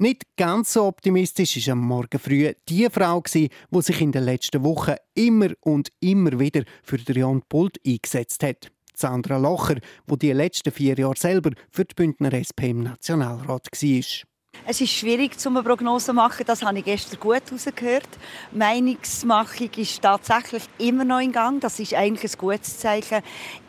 Nicht 0.00 0.24
ganz 0.36 0.72
so 0.72 0.86
optimistisch 0.86 1.68
war 1.68 1.72
am 1.72 1.80
Morgen 1.86 2.18
früh 2.18 2.52
die 2.68 2.88
Frau, 2.90 3.22
die 3.32 3.50
sich 3.80 4.00
in 4.00 4.10
den 4.10 4.24
letzten 4.24 4.64
Wochen 4.64 4.94
immer 5.14 5.50
und 5.60 5.90
immer 6.00 6.38
wieder 6.38 6.64
für 6.82 6.98
Jan 6.98 7.42
Pult 7.48 7.78
eingesetzt 7.86 8.42
hat. 8.42 8.72
Sandra 8.98 9.36
Locher, 9.36 9.76
wo 10.06 10.16
die 10.16 10.32
letzten 10.32 10.72
vier 10.72 10.98
Jahre 10.98 11.16
selber 11.16 11.50
für 11.70 11.84
die 11.84 11.94
Bündner 11.94 12.32
SP 12.34 12.70
im 12.70 12.82
Nationalrat 12.82 13.68
war. 13.72 14.28
Es 14.66 14.80
ist 14.80 14.92
schwierig, 14.92 15.36
eine 15.46 15.62
Prognose 15.62 16.06
zu 16.06 16.12
machen. 16.14 16.44
Das 16.46 16.62
habe 16.62 16.78
ich 16.78 16.84
gestern 16.84 17.20
gut 17.20 17.42
herausgehört. 17.46 18.08
Meinungsmachung 18.52 19.70
ist 19.76 20.02
tatsächlich 20.02 20.64
immer 20.78 21.04
noch 21.04 21.20
in 21.20 21.32
Gang. 21.32 21.60
Das 21.60 21.78
ist 21.78 21.94
eigentlich 21.94 22.32
ein 22.32 22.38
gutes 22.38 22.78
Zeichen. 22.78 23.22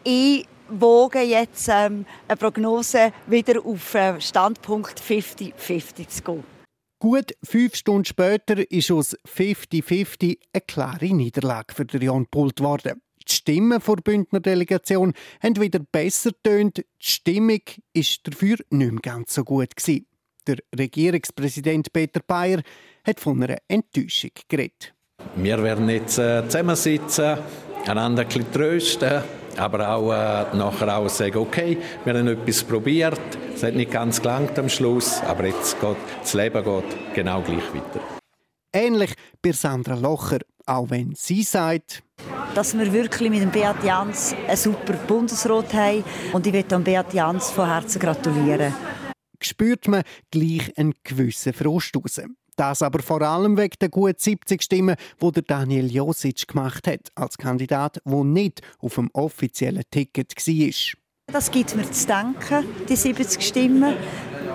Ich 0.03 0.45
wogen 0.69 1.27
jetzt 1.27 1.69
ähm, 1.69 2.05
eine 2.27 2.37
Prognose 2.37 3.11
wieder 3.27 3.65
auf 3.65 3.93
äh, 3.95 4.19
Standpunkt 4.19 4.99
50-50 4.99 6.07
zu 6.07 6.23
gehen. 6.23 6.43
Gut 7.01 7.33
fünf 7.43 7.75
Stunden 7.75 8.05
später 8.05 8.69
ist 8.69 8.91
aus 8.91 9.15
50-50 9.25 10.37
eine 10.51 10.61
klare 10.67 11.13
Niederlage 11.13 11.73
für 11.73 11.85
Jan 11.97 12.25
Pult 12.25 12.57
geworden. 12.57 13.01
Die 13.29 13.35
Stimmen 13.35 13.81
der 13.85 13.95
Bündner 13.95 14.39
Delegation 14.39 15.13
haben 15.41 15.61
wieder 15.61 15.79
besser 15.79 16.31
tönt. 16.43 16.77
Die 16.77 16.85
Stimmung 16.99 17.61
war 17.67 18.03
dafür 18.23 18.57
nicht 18.69 18.91
mehr 18.91 19.01
ganz 19.01 19.35
so 19.35 19.43
gut. 19.43 19.75
Gewesen. 19.75 20.07
Der 20.47 20.57
Regierungspräsident 20.77 21.93
Peter 21.93 22.21
Bayer 22.25 22.61
hat 23.05 23.19
von 23.19 23.43
einer 23.43 23.57
Enttäuschung 23.67 24.31
geredet. 24.47 24.93
Wir 25.35 25.61
werden 25.61 25.89
jetzt 25.89 26.17
äh, 26.17 26.43
zusammensitzen, 26.45 27.37
einander 27.85 28.23
ein 28.23 28.27
bisschen 28.27 28.51
trösten 28.51 29.23
aber 29.59 29.89
auch 29.89 30.11
äh, 30.11 30.55
nachher 30.55 30.97
auch 30.97 31.09
sagen, 31.09 31.37
okay, 31.37 31.77
wir 32.05 32.13
haben 32.13 32.27
etwas 32.27 32.63
probiert, 32.63 33.19
es 33.53 33.63
hat 33.63 33.75
nicht 33.75 33.91
ganz 33.91 34.21
gelangt 34.21 34.57
am 34.57 34.69
Schluss, 34.69 35.21
aber 35.21 35.47
jetzt 35.47 35.79
geht 35.79 35.97
das 36.21 36.33
Leben 36.33 36.63
geht 36.63 37.13
genau 37.13 37.41
gleich 37.41 37.73
weiter. 37.73 37.99
Ähnlich 38.71 39.13
bei 39.41 39.51
Sandra 39.51 39.95
Locher, 39.95 40.39
auch 40.65 40.89
wenn 40.89 41.13
sie 41.15 41.43
sagt, 41.43 42.03
dass 42.55 42.77
wir 42.77 42.91
wirklich 42.91 43.29
mit 43.29 43.41
dem 43.41 43.51
Beat 43.51 43.83
Jans 43.83 44.35
einen 44.47 44.57
super 44.57 44.93
Bundesrat 44.93 45.73
haben 45.73 46.03
und 46.33 46.45
ich 46.47 46.53
möchte 46.53 46.79
Beat 46.79 47.13
Jans 47.13 47.49
von 47.51 47.67
Herzen 47.67 47.99
gratulieren. 47.99 48.73
Spürt 49.41 49.87
man 49.87 50.03
gleich 50.31 50.77
einen 50.77 50.93
gewissen 51.03 51.53
Frust 51.53 51.95
raus. 51.95 52.21
Das 52.55 52.81
aber 52.81 53.01
vor 53.01 53.21
allem 53.21 53.55
wegen 53.57 53.75
der 53.79 53.87
gut 53.87 54.19
70 54.19 54.61
Stimmen, 54.61 54.97
die 55.21 55.41
Daniel 55.41 55.89
Josic 55.89 56.45
gemacht 56.45 56.87
hat, 56.87 57.07
als 57.15 57.37
Kandidat, 57.37 58.01
der 58.03 58.23
nicht 58.25 58.61
auf 58.79 58.95
dem 58.95 59.09
offiziellen 59.13 59.83
Ticket 59.89 60.35
war. 60.35 60.99
Das 61.31 61.51
gibt 61.51 61.75
mir 61.75 61.89
zu 61.89 62.07
denken, 62.07 62.65
die 62.89 62.95
70 62.97 63.41
Stimmen. 63.41 63.95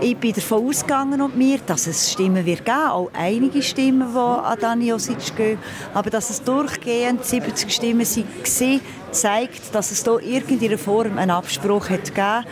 Ich 0.01 0.17
bin 0.17 0.33
davon 0.33 0.69
ausgegangen 0.69 1.21
und 1.21 1.37
mir, 1.37 1.59
dass 1.67 1.87
es 1.87 2.13
Stimmen 2.13 2.45
wird 2.45 2.65
geben, 2.65 2.89
auch 2.89 3.11
einige 3.13 3.63
Stimmen, 3.63 4.13
die 4.13 4.19
an 4.19 4.59
Daniel 4.61 4.91
Josic 4.91 5.37
gehen. 5.37 5.59
Aber 5.93 6.11
dass 6.11 6.31
es 6.31 6.43
durchgehend 6.43 7.25
70 7.25 7.73
Stimmen 7.73 8.01
waren, 8.01 8.81
zeigt, 9.11 9.75
dass 9.75 9.91
es 9.91 10.03
hier 10.03 10.21
irgendeiner 10.21 10.79
Form 10.79 11.19
einen 11.19 11.31
Abspruch 11.31 11.89
hat 11.89 12.07
gegeben. 12.07 12.45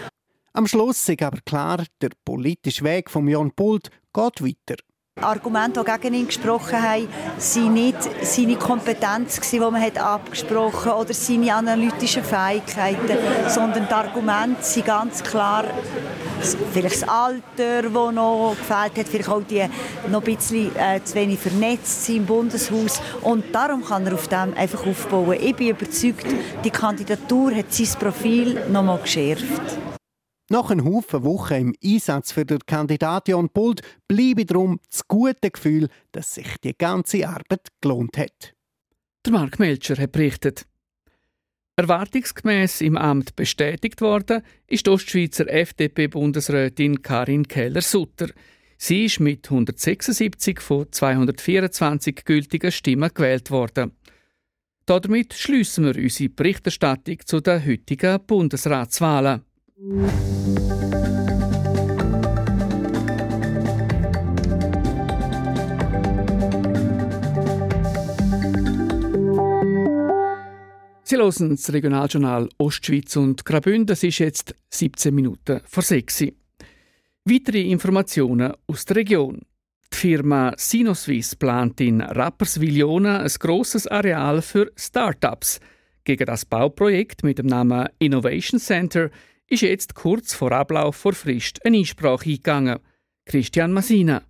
Am 0.54 0.66
Schluss 0.66 1.08
ist 1.08 1.22
aber 1.22 1.38
klar, 1.44 1.84
der 2.00 2.10
politische 2.24 2.84
Weg 2.84 3.10
von 3.10 3.26
Jan 3.26 3.50
Pult 3.52 3.90
geht 4.12 4.42
weiter. 4.42 4.76
Argumente, 5.22 5.84
die 5.84 6.00
gegen 6.00 6.14
ihn 6.14 6.26
gesprochen 6.26 6.82
haben, 6.82 7.08
waren 7.08 7.74
nicht 7.74 7.98
seine 8.22 8.56
Kompetenz, 8.56 9.40
die 9.50 9.60
man 9.60 9.80
hat 9.80 9.98
abgesprochen 9.98 10.90
hat, 10.90 10.98
oder 10.98 11.14
seine 11.14 11.54
analytischen 11.54 12.24
Fähigkeiten, 12.24 13.18
sondern 13.48 13.86
die 13.86 13.94
Argumente 13.94 14.62
sind 14.62 14.86
ganz 14.86 15.22
klar 15.22 15.64
vielleicht 16.72 17.02
das 17.02 17.08
Alter, 17.08 17.82
das 17.82 17.92
noch 17.92 18.56
gefehlt 18.58 18.98
hat, 18.98 19.08
vielleicht 19.08 19.28
auch 19.28 19.42
die 19.42 19.64
noch 20.10 20.20
ein 20.20 20.36
bisschen 20.36 20.74
äh, 20.76 21.02
zu 21.04 21.14
wenig 21.14 21.38
vernetzt 21.38 22.04
sind 22.04 22.16
im 22.16 22.26
Bundeshaus. 22.26 23.00
Und 23.20 23.54
darum 23.54 23.84
kann 23.84 24.06
er 24.06 24.14
auf 24.14 24.26
dem 24.26 24.54
einfach 24.56 24.84
aufbauen. 24.84 25.36
Ich 25.40 25.54
bin 25.54 25.68
überzeugt, 25.68 26.26
die 26.64 26.70
Kandidatur 26.70 27.54
hat 27.54 27.72
sein 27.72 27.98
Profil 27.98 28.60
noch 28.70 28.82
mal 28.82 28.98
geschärft. 28.98 29.78
Nach 30.52 30.68
einem 30.68 30.84
Haufen 30.84 31.24
Wochen 31.24 31.54
im 31.54 31.74
Einsatz 31.82 32.30
für 32.30 32.44
den 32.44 32.58
Kandidat 32.66 33.26
Jan 33.26 33.48
Pult 33.48 33.80
bleibe 34.06 34.44
darum 34.44 34.80
das 34.90 35.08
gute 35.08 35.50
Gefühl, 35.50 35.88
dass 36.12 36.34
sich 36.34 36.58
die 36.62 36.76
ganze 36.76 37.26
Arbeit 37.26 37.68
gelohnt 37.80 38.18
hat. 38.18 38.52
Der 39.24 39.32
Mark 39.32 39.58
Melcher 39.58 39.96
hat 39.96 40.12
berichtet. 40.12 40.66
Erwartungsgemäß 41.76 42.82
im 42.82 42.98
Amt 42.98 43.34
bestätigt 43.34 44.02
worden 44.02 44.42
ist 44.66 44.86
die 44.86 44.90
Ostschweizer 44.90 45.48
FDP-Bundesrätin 45.48 47.00
Karin 47.00 47.48
Keller-Sutter. 47.48 48.28
Sie 48.76 49.06
ist 49.06 49.20
mit 49.20 49.46
176 49.46 50.60
von 50.60 50.86
224 50.92 52.26
gültigen 52.26 52.72
Stimmen 52.72 53.10
gewählt 53.14 53.50
worden. 53.50 53.92
Damit 54.84 55.32
schließen 55.32 55.86
wir 55.86 55.96
unsere 55.96 56.28
Berichterstattung 56.28 57.20
zu 57.24 57.40
den 57.40 57.64
heutigen 57.64 58.20
Bundesratswahlen. 58.26 59.46
Sie 59.82 59.88
hören 71.16 71.50
das 71.50 71.72
Regionaljournal 71.72 72.48
Ostschweiz 72.58 73.16
und 73.16 73.44
Graubünden. 73.44 73.94
Es 73.94 74.04
ist 74.04 74.20
jetzt 74.20 74.54
17 74.70 75.12
Minuten 75.12 75.60
vor 75.64 75.82
6 75.82 76.26
Weitere 77.24 77.62
Informationen 77.62 78.52
aus 78.68 78.84
der 78.84 78.98
Region. 78.98 79.40
Die 79.92 79.96
Firma 79.96 80.52
Sinoswiss 80.56 81.34
plant 81.34 81.80
in 81.80 82.02
Rapperswil-Jona 82.02 83.18
ein 83.18 83.32
grosses 83.40 83.88
Areal 83.88 84.42
für 84.42 84.70
Start-ups. 84.76 85.58
Gegen 86.04 86.26
das 86.26 86.44
Bauprojekt 86.44 87.24
mit 87.24 87.38
dem 87.38 87.46
Namen 87.46 87.88
Innovation 87.98 88.60
Center 88.60 89.10
ist 89.52 89.60
jetzt 89.60 89.94
kurz 89.94 90.32
vor 90.32 90.50
Ablauf 90.50 90.96
vor 90.96 91.12
Frist 91.12 91.64
eine 91.66 91.76
Einsprache 91.76 92.30
eingegangen. 92.30 92.78
Christian 93.26 93.74
Masina. 93.74 94.22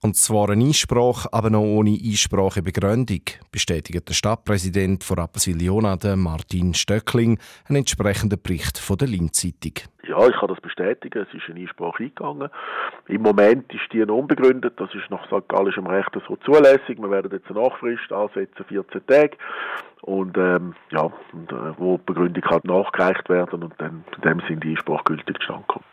Und 0.00 0.16
zwar 0.16 0.48
eine 0.48 0.64
Einsprache, 0.64 1.28
aber 1.32 1.50
noch 1.50 1.60
ohne 1.60 1.90
Einsprachebegründung, 1.90 3.20
bestätigt 3.50 4.08
der 4.08 4.14
Stadtpräsident 4.14 5.02
von 5.02 5.18
Rapperswil-Jona, 5.18 5.98
Martin 6.14 6.72
Stöckling, 6.72 7.38
einen 7.68 7.78
entsprechenden 7.78 8.40
Bericht 8.40 8.78
von 8.78 8.96
der 8.96 9.08
Linz-Zeitung. 9.08 9.74
Ja, 10.06 10.26
ich 10.26 10.34
kann 10.38 10.48
das 10.48 10.60
bestätigen. 10.60 11.26
Es 11.28 11.34
ist 11.34 11.50
eine 11.50 11.60
Einsprache 11.60 12.04
eingegangen. 12.04 12.48
Im 13.08 13.22
Moment 13.22 13.72
ist 13.74 13.92
die 13.92 13.98
noch 13.98 14.18
unbegründet. 14.18 14.78
Das 14.78 14.88
ist 14.94 15.10
nach 15.10 15.26
St. 15.26 15.48
Gallischem 15.48 15.86
Recht 15.86 16.10
so 16.26 16.36
zulässig. 16.36 16.98
Wir 16.98 17.10
werden 17.10 17.30
jetzt 17.32 17.50
eine 17.50 17.60
Nachfrist 17.60 18.10
ansetzen, 18.12 18.64
14 18.68 19.06
Tage. 19.06 19.36
Und, 20.02 20.36
ähm, 20.38 20.74
ja, 20.90 21.10
und, 21.32 21.52
äh, 21.52 21.78
wo 21.78 21.98
die 21.98 22.04
Begründung 22.06 22.44
halt 22.44 22.64
nachgereicht 22.64 23.28
werden 23.28 23.62
und 23.62 23.74
dann 23.78 24.04
in 24.16 24.22
dem 24.22 24.40
Sinne 24.46 24.60
die 24.60 24.70
Einsprache 24.70 25.04
gültig 25.04 25.38
gestanden 25.38 25.66
kommt. 25.68 25.84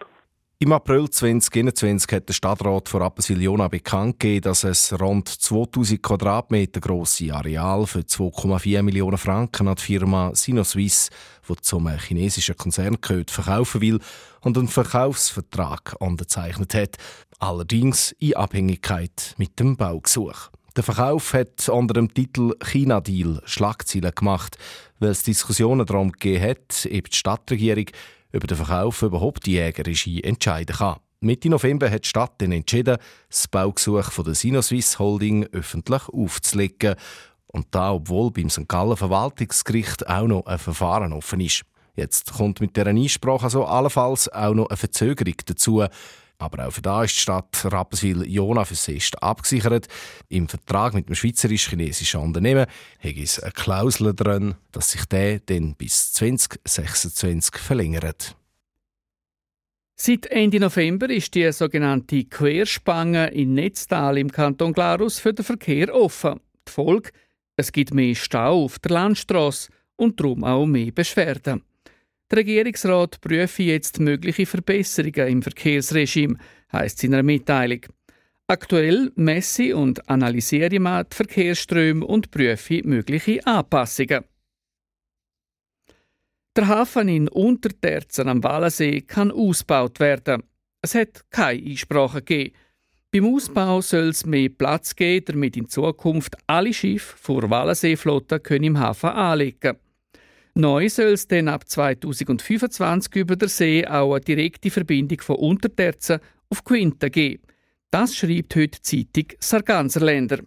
Im 0.60 0.72
April 0.72 1.08
2021 1.08 2.12
hat 2.12 2.28
der 2.28 2.34
Stadtrat 2.34 2.90
von 2.90 3.04
Rapperswil-Jona 3.04 3.68
bekannt 3.68 4.20
gegeben, 4.20 4.42
dass 4.42 4.64
es 4.64 4.92
rund 5.00 5.30
2000 5.30 6.02
Quadratmeter 6.02 6.80
grosse 6.80 7.32
Areal 7.32 7.86
für 7.86 8.00
2,4 8.00 8.82
Millionen 8.82 9.20
Franken 9.20 9.68
an 9.68 9.76
die 9.76 9.84
Firma 9.84 10.32
Sinoswiss, 10.34 11.12
die 11.48 11.56
zum 11.62 11.88
chinesischen 11.90 12.58
Konzern 12.58 12.98
gehört, 13.00 13.30
verkaufen 13.30 13.82
will 13.82 14.00
und 14.42 14.58
einen 14.58 14.68
Verkaufsvertrag 14.68 15.96
unterzeichnet 16.00 16.74
hat. 16.74 16.98
Allerdings 17.38 18.14
in 18.14 18.36
Abhängigkeit 18.36 19.36
mit 19.38 19.60
dem 19.60 19.78
Baugesuch. 19.78 20.50
Der 20.78 20.84
Verkauf 20.84 21.34
hat 21.34 21.70
unter 21.70 21.96
dem 21.96 22.14
Titel 22.14 22.54
China-Deal 22.64 23.42
Schlagzeilen 23.46 24.12
gemacht, 24.14 24.60
weil 25.00 25.10
es 25.10 25.24
Diskussionen 25.24 25.88
darum 25.88 26.12
gegeben 26.12 26.52
hat, 26.52 26.88
ob 26.96 27.10
die 27.10 27.18
Stadtregierung 27.18 27.86
über 28.32 28.46
den 28.46 28.58
Verkauf 28.58 29.02
überhaupt 29.02 29.48
die 29.48 29.54
Jägerregie 29.54 30.24
entscheiden 30.24 30.76
kann. 30.76 30.98
Mitte 31.20 31.50
November 31.50 31.90
hat 31.90 32.04
die 32.06 32.10
Stadt 32.10 32.34
dann 32.38 32.52
entschieden, 32.52 32.98
das 33.28 33.48
Baugesuch 33.48 34.12
von 34.12 34.26
der 34.26 34.36
Sinoswiss 34.36 35.00
Holding 35.00 35.48
öffentlich 35.52 36.10
aufzulegen. 36.10 36.94
Und 37.48 37.66
da, 37.72 37.94
obwohl 37.94 38.30
beim 38.30 38.52
St. 38.52 38.68
Gallen 38.68 38.98
Verwaltungsgericht 38.98 40.08
auch 40.08 40.28
noch 40.28 40.46
ein 40.46 40.60
Verfahren 40.60 41.12
offen 41.12 41.40
ist. 41.40 41.64
Jetzt 41.96 42.34
kommt 42.34 42.62
mit 42.62 42.78
dieser 42.78 42.86
Einsprache 42.86 43.46
also 43.46 43.66
allenfalls 43.66 44.32
auch 44.32 44.54
noch 44.54 44.70
eine 44.70 44.78
Verzögerung 44.78 45.38
dazu. 45.44 45.84
Aber 46.40 46.68
auch 46.68 46.72
für 46.72 46.82
da 46.82 47.04
ist 47.04 47.16
die 47.16 47.22
Stadt 47.22 47.66
Rapperswil-Jona 47.66 48.64
für 48.64 48.76
Sest 48.76 49.22
abgesichert. 49.24 49.88
Im 50.30 50.48
Vertrag 50.48 50.94
mit 50.94 51.10
dem 51.10 51.16
schweizerisch-chinesischen 51.16 52.22
Unternehmen 52.22 52.68
hat 53.00 53.18
es 53.18 53.40
eine 53.40 53.52
Klausel 53.52 54.14
drin, 54.14 54.56
dass 54.72 54.92
sich 54.92 55.06
der 55.06 55.40
dann 55.40 55.76
bis 55.76 56.14
2026 56.14 57.58
verlängert. 57.58 58.36
Seit 60.00 60.28
Ende 60.28 60.60
November 60.60 61.10
ist 61.10 61.34
die 61.34 61.52
sogenannte 61.52 62.24
Querspange 62.26 63.30
in 63.30 63.56
Netztal 63.56 64.20
im 64.20 64.32
Kanton 64.32 64.74
Glarus 64.74 65.18
für 65.18 65.34
den 65.34 65.44
Verkehr 65.44 65.94
offen. 65.94 66.40
Die 66.68 66.72
Folge? 66.72 67.10
Es 67.56 67.72
gibt 67.72 67.96
mehr 67.96 68.14
Stau 68.14 68.66
auf 68.66 68.78
der 68.78 68.92
Landstrasse 68.92 69.72
und 69.96 70.20
darum 70.20 70.44
auch 70.44 70.68
mehr 70.68 70.92
Beschwerden. 70.92 71.64
Der 72.30 72.40
Regierungsrat 72.40 73.22
prüfe 73.22 73.64
jetzt 73.64 74.00
mögliche 74.00 74.46
Verbesserungen 74.46 75.28
im 75.28 75.42
Verkehrsregime, 75.42 76.38
heisst 76.74 76.98
es 76.98 77.04
in 77.06 77.14
einer 77.14 77.24
Mitteilung. 77.24 77.82
Aktuell 78.48 79.12
messe 79.16 79.76
und 79.76 80.10
analysiere 80.10 80.80
man 80.80 81.06
die 81.10 81.16
Verkehrsströme 81.16 82.06
und 82.06 82.32
prüfe 82.32 82.82
mögliche 82.84 83.46
Anpassungen. 83.46 84.26
Der 86.56 86.68
Hafen 86.68 87.08
in 87.08 87.28
Unterterzen 87.30 88.28
am 88.28 88.44
Wallensee 88.44 89.02
kann 89.02 89.32
ausgebaut 89.32 90.00
werden. 90.00 90.44
Es 90.82 90.96
hat 90.96 91.30
keine 91.30 91.64
Einsprache 91.64 92.22
gegeben. 92.22 92.56
Beim 93.12 93.34
Ausbau 93.34 93.80
soll 93.82 94.10
es 94.10 94.26
mehr 94.26 94.50
Platz 94.50 94.96
geben, 94.96 95.34
damit 95.34 95.56
in 95.56 95.70
Zukunft 95.70 96.36
alle 96.46 96.74
Schiffe 96.74 97.16
vor 97.18 97.50
Wallenseeflotte 97.50 98.42
im 98.56 98.80
Hafen 98.80 99.10
anlegen 99.12 99.60
können. 99.60 99.87
Neu 100.58 100.90
soll 100.90 101.14
es 101.14 101.28
dann 101.28 101.50
ab 101.50 101.70
2025 101.70 103.16
über 103.16 103.36
der 103.36 103.48
See 103.48 103.86
auch 103.86 104.16
eine 104.16 104.22
direkte 104.22 104.72
Verbindung 104.72 105.22
von 105.22 105.36
Unterterzen 105.36 106.20
auf 106.50 106.64
Quinta 106.64 107.10
geben. 107.10 107.44
Das 107.92 108.16
schreibt 108.16 108.56
heute 108.56 108.80
die 108.80 109.12
Zeitung 109.14 109.38
Sarganserländer. 109.40 110.40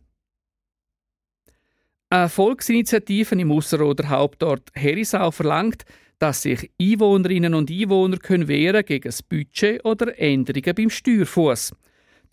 Eine 2.08 2.28
Volksinitiative 2.28 3.36
im 3.36 3.52
Ausserrhoder 3.52 4.08
Hauptort 4.08 4.70
Herisau 4.74 5.30
verlangt, 5.30 5.84
dass 6.18 6.42
sich 6.42 6.72
Einwohnerinnen 6.82 7.54
und 7.54 7.70
Einwohner 7.70 8.16
können 8.16 8.48
wehren 8.48 8.84
gegen 8.84 9.04
das 9.04 9.22
Budget 9.22 9.84
oder 9.84 10.18
Änderungen 10.18 10.74
beim 10.74 10.90
Steuerfuss. 10.90 11.72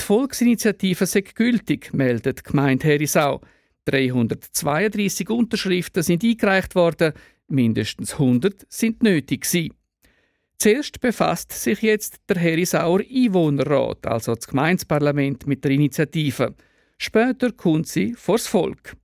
Die 0.02 0.04
Volksinitiative 0.04 1.06
sei 1.06 1.22
gültig, 1.22 1.94
meldet 1.94 2.40
die 2.40 2.50
Gemeinde 2.50 2.88
Herisau. 2.88 3.40
332 3.86 5.30
Unterschriften 5.30 6.02
sind 6.02 6.24
eingereicht 6.24 6.74
worden, 6.74 7.14
mindestens 7.48 8.14
100 8.14 8.66
sind 8.70 9.04
nötig 9.04 9.42
gewesen. 9.42 9.74
Zuerst 10.60 11.00
befasst 11.02 11.52
sich 11.52 11.82
jetzt 11.82 12.18
der 12.28 12.38
Herisauer 12.38 13.02
Einwohnerrat, 13.02 14.08
also 14.08 14.34
das 14.34 14.48
Gemeindeparlament, 14.48 15.46
mit 15.46 15.64
der 15.64 15.72
Initiative. 15.72 16.56
Später 16.98 17.52
kommt 17.52 17.88
sie 17.88 18.14
vors 18.14 18.48
Volk. 18.48 18.96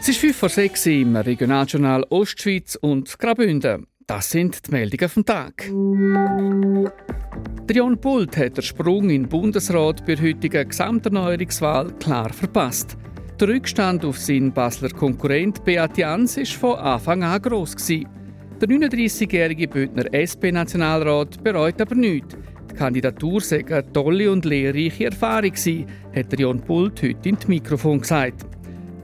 Es 0.00 0.08
ist 0.08 0.20
5 0.20 0.36
vor 0.36 0.48
6 0.48 0.86
im 0.86 1.16
Regionaljournal 1.16 2.06
Ostschweiz 2.08 2.76
und 2.76 3.18
Graubünden. 3.18 3.86
Das 4.06 4.30
sind 4.30 4.66
die 4.66 4.70
Meldungen 4.70 5.08
vom 5.08 5.24
Tag. 5.24 5.68
Der 7.68 7.76
Jon 7.76 8.00
Pult 8.00 8.36
hat 8.36 8.56
den 8.56 8.62
Sprung 8.62 9.10
in 9.10 9.24
den 9.24 9.28
Bundesrat 9.28 10.06
bei 10.06 10.14
der 10.14 10.24
heutigen 10.24 10.68
Gesamterneuerungswahl 10.68 11.92
klar 11.98 12.32
verpasst. 12.32 12.96
Der 13.40 13.48
Rückstand 13.48 14.04
auf 14.04 14.18
seinen 14.18 14.52
Basler 14.52 14.90
Konkurrent 14.90 15.64
Beat 15.64 15.96
Jans 15.96 16.36
war 16.36 16.44
von 16.44 16.78
Anfang 16.78 17.22
an 17.22 17.40
gross. 17.40 17.74
Der 17.86 18.68
39-jährige 18.68 19.66
Bündner 19.66 20.12
SP-Nationalrat 20.12 21.42
bereut 21.42 21.80
aber 21.80 21.94
nichts. 21.94 22.36
Die 22.70 22.74
Kandidatur 22.74 23.40
sei 23.40 23.64
eine 23.66 23.90
tolle 23.92 24.30
und 24.30 24.44
lehrreiche 24.44 25.06
Erfahrung 25.06 25.52
gewesen, 25.52 25.86
hat 26.14 26.38
Jon 26.38 26.60
Pult 26.60 27.02
heute 27.02 27.30
in 27.30 27.36
das 27.36 27.48
Mikrofon 27.48 28.02
gesagt. 28.02 28.44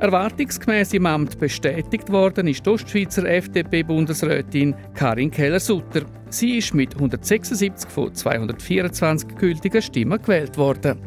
Erwartungsgemäß 0.00 0.92
im 0.92 1.06
Amt 1.06 1.40
bestätigt 1.40 2.12
worden 2.12 2.48
ist 2.48 2.66
die 2.66 2.70
Ostschweizer 2.70 3.24
FDP-Bundesrätin 3.24 4.74
Karin 4.92 5.30
Keller-Sutter. 5.30 6.02
Sie 6.28 6.58
ist 6.58 6.74
mit 6.74 6.94
176 6.94 7.88
von 7.88 8.14
224 8.14 9.34
gültigen 9.38 9.80
Stimmen 9.80 10.20
gewählt 10.20 10.58
worden. 10.58 10.98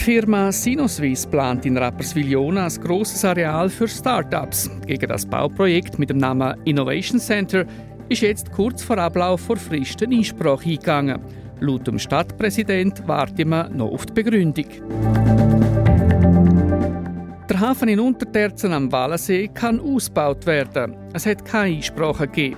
Die 0.00 0.04
Firma 0.04 0.50
Sinoswiss 0.50 1.26
plant 1.26 1.66
in 1.66 1.76
Rapperswil-Jona 1.76 2.64
ein 2.64 2.80
grosses 2.82 3.22
Areal 3.22 3.68
für 3.68 3.86
Start-ups. 3.86 4.70
Gegen 4.86 5.06
das 5.06 5.26
Bauprojekt 5.26 5.98
mit 5.98 6.08
dem 6.08 6.16
Namen 6.16 6.58
Innovation 6.64 7.20
Center 7.20 7.66
ist 8.08 8.22
jetzt 8.22 8.50
kurz 8.50 8.82
vor 8.82 8.96
Ablauf 8.96 9.42
vor 9.42 9.58
Frist 9.58 10.02
eine 10.02 10.16
Einsprache 10.16 10.70
eingegangen. 10.70 11.20
Laut 11.60 11.86
dem 11.86 11.98
Stadtpräsident 11.98 13.06
warten 13.06 13.50
wir 13.50 13.68
noch 13.68 13.92
auf 13.92 14.06
die 14.06 14.14
Begründung. 14.14 14.64
Der 17.50 17.60
Hafen 17.60 17.90
in 17.90 18.00
Unterterzen 18.00 18.72
am 18.72 18.90
Wallensee 18.90 19.48
kann 19.48 19.80
ausgebaut 19.80 20.46
werden. 20.46 20.96
Es 21.12 21.26
hat 21.26 21.44
keine 21.44 21.76
Einsprache 21.76 22.26
gegeben. 22.26 22.56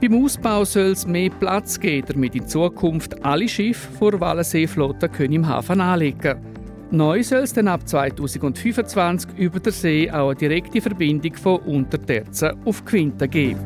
Beim 0.00 0.24
Ausbau 0.24 0.64
soll 0.64 0.92
es 0.92 1.06
mehr 1.06 1.28
Platz 1.28 1.78
geben, 1.78 2.06
damit 2.14 2.34
in 2.34 2.48
Zukunft 2.48 3.22
alle 3.22 3.46
Schiffe 3.46 3.92
vor 3.98 4.18
Wallenseeflotte 4.18 5.10
im 5.22 5.46
Hafen 5.46 5.82
anlegen 5.82 6.18
können. 6.18 6.57
Neu 6.90 7.22
soll 7.22 7.40
es 7.40 7.52
dann 7.52 7.68
ab 7.68 7.86
2025 7.86 9.36
über 9.36 9.60
der 9.60 9.72
See 9.72 10.10
auch 10.10 10.30
eine 10.30 10.38
direkte 10.38 10.80
Verbindung 10.80 11.34
von 11.34 11.60
Unterterzen 11.60 12.56
auf 12.64 12.82
Quinta 12.86 13.26
geben. 13.26 13.60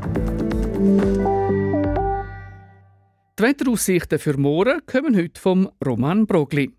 Die 3.39 3.43
Wetteraussichten 3.43 4.19
für 4.19 4.37
morgen 4.37 4.85
kommen 4.87 5.17
heute 5.17 5.41
vom 5.41 5.71
Roman 5.87 6.27
Brogli. 6.27 6.73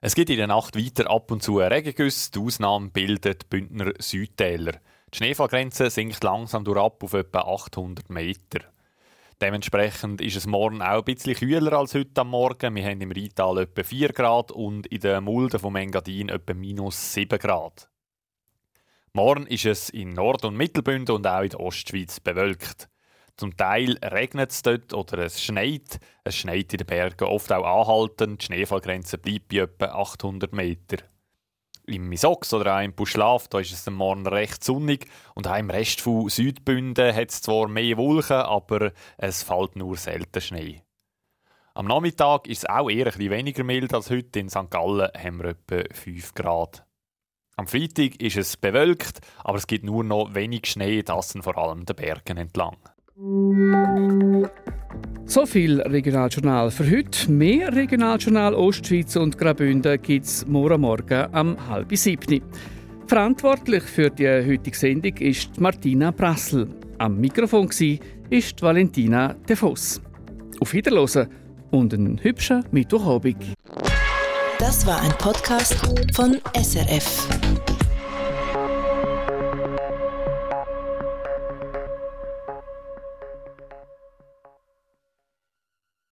Es 0.00 0.16
geht 0.16 0.28
in 0.28 0.38
der 0.38 0.48
Nacht 0.48 0.76
weiter 0.76 1.08
ab 1.08 1.30
und 1.30 1.44
zu 1.44 1.58
Regengüsse. 1.58 2.32
Die 2.32 2.40
Ausnahme 2.40 2.90
bildet 2.90 3.42
die 3.42 3.46
Bündner 3.48 3.92
Südtäler. 4.00 4.72
Die 5.14 5.18
Schneefallgrenze 5.18 5.88
sinkt 5.90 6.24
langsam 6.24 6.64
durch 6.64 6.80
ab 6.80 7.04
auf 7.04 7.14
etwa 7.14 7.42
800 7.42 8.10
Meter. 8.10 8.58
Dementsprechend 9.42 10.22
ist 10.22 10.36
es 10.36 10.46
morgen 10.46 10.80
auch 10.80 11.04
ein 11.04 11.04
bisschen 11.04 11.34
kühler 11.34 11.74
als 11.74 11.94
heute 11.94 12.22
am 12.22 12.30
Morgen. 12.30 12.74
Wir 12.74 12.84
haben 12.84 13.02
im 13.02 13.12
Rheintal 13.12 13.58
etwa 13.58 13.82
4 13.82 14.08
Grad 14.14 14.50
und 14.50 14.86
in 14.86 15.00
den 15.00 15.24
Mulden 15.24 15.60
vom 15.60 15.76
Engadin 15.76 16.30
etwa 16.30 16.54
minus 16.54 17.12
7 17.12 17.38
Grad. 17.38 17.90
Morgen 19.12 19.46
ist 19.46 19.66
es 19.66 19.90
in 19.90 20.14
Nord- 20.14 20.46
und 20.46 20.56
Mittelbünden 20.56 21.14
und 21.14 21.26
auch 21.26 21.42
in 21.42 21.50
der 21.50 21.60
Ostschweiz 21.60 22.18
bewölkt. 22.18 22.88
Zum 23.36 23.54
Teil 23.54 23.98
regnet 24.02 24.52
es 24.52 24.62
dort 24.62 24.94
oder 24.94 25.18
es 25.18 25.42
schneit. 25.42 26.00
Es 26.24 26.34
schneit 26.34 26.72
in 26.72 26.78
den 26.78 26.86
Bergen 26.86 27.24
oft 27.24 27.52
auch 27.52 27.66
anhaltend. 27.66 28.40
Die 28.40 28.46
Schneefallgrenze 28.46 29.18
bleibt 29.18 29.48
bei 29.48 29.58
etwa 29.58 29.86
800 29.86 30.54
Meter 30.54 30.96
im 31.86 32.08
Misox 32.08 32.52
oder 32.52 32.76
auch 32.76 32.82
im 32.82 32.92
Buschlaf, 32.92 33.48
da 33.48 33.60
ist 33.60 33.72
es 33.72 33.86
am 33.88 33.94
Morgen 33.94 34.26
recht 34.26 34.62
sonnig 34.62 35.06
und 35.34 35.46
auch 35.46 35.56
im 35.56 35.70
Rest 35.70 36.00
von 36.00 36.28
Südbünden 36.28 37.14
hat 37.14 37.30
es 37.30 37.42
zwar 37.42 37.68
mehr 37.68 37.96
Wolken, 37.96 38.36
aber 38.36 38.92
es 39.16 39.42
fällt 39.42 39.76
nur 39.76 39.96
selten 39.96 40.40
Schnee. 40.40 40.82
Am 41.74 41.86
Nachmittag 41.86 42.46
ist 42.46 42.64
es 42.64 42.68
auch 42.68 42.88
eher 42.88 43.06
ein 43.06 43.18
weniger 43.18 43.62
mild 43.62 43.92
als 43.92 44.10
heute. 44.10 44.40
In 44.40 44.48
St. 44.48 44.70
Gallen 44.70 45.10
haben 45.16 45.38
wir 45.42 45.50
etwa 45.50 45.94
5 45.94 46.34
Grad. 46.34 46.86
Am 47.56 47.66
Freitag 47.66 48.20
ist 48.20 48.36
es 48.36 48.56
bewölkt, 48.56 49.20
aber 49.44 49.58
es 49.58 49.66
gibt 49.66 49.84
nur 49.84 50.02
noch 50.02 50.34
wenig 50.34 50.66
Schnee, 50.66 51.02
das 51.02 51.34
vor 51.40 51.56
allem 51.56 51.84
den 51.84 51.96
Bergen 51.96 52.38
entlang. 52.38 52.76
So 55.28 55.44
viel 55.44 55.80
Regionaljournal 55.80 56.70
für 56.70 56.88
heute. 56.88 57.30
Mehr 57.30 57.74
Regionaljournal 57.74 58.54
Ostschweiz 58.54 59.16
und 59.16 59.36
Graubünden 59.36 60.00
gibt 60.00 60.24
es 60.24 60.46
morgen 60.46 60.80
Morgen 60.80 61.26
um 61.34 61.68
halb 61.68 61.94
sieben. 61.96 62.42
Verantwortlich 63.08 63.82
für 63.82 64.08
die 64.08 64.28
heutige 64.28 64.76
Sendung 64.76 65.16
ist 65.16 65.60
Martina 65.60 66.12
Prassel. 66.12 66.68
Am 66.98 67.18
Mikrofon 67.18 67.68
war 67.68 68.42
Valentina 68.60 69.34
De 69.48 69.56
Voss. 69.56 70.00
Auf 70.60 70.72
Wiederhören 70.72 71.28
und 71.72 71.92
einen 71.92 72.22
hübschen 72.22 72.64
Mittwochabend. 72.70 73.54
Das 74.60 74.86
war 74.86 75.00
ein 75.00 75.12
Podcast 75.18 75.74
von 76.14 76.38
SRF. 76.54 77.45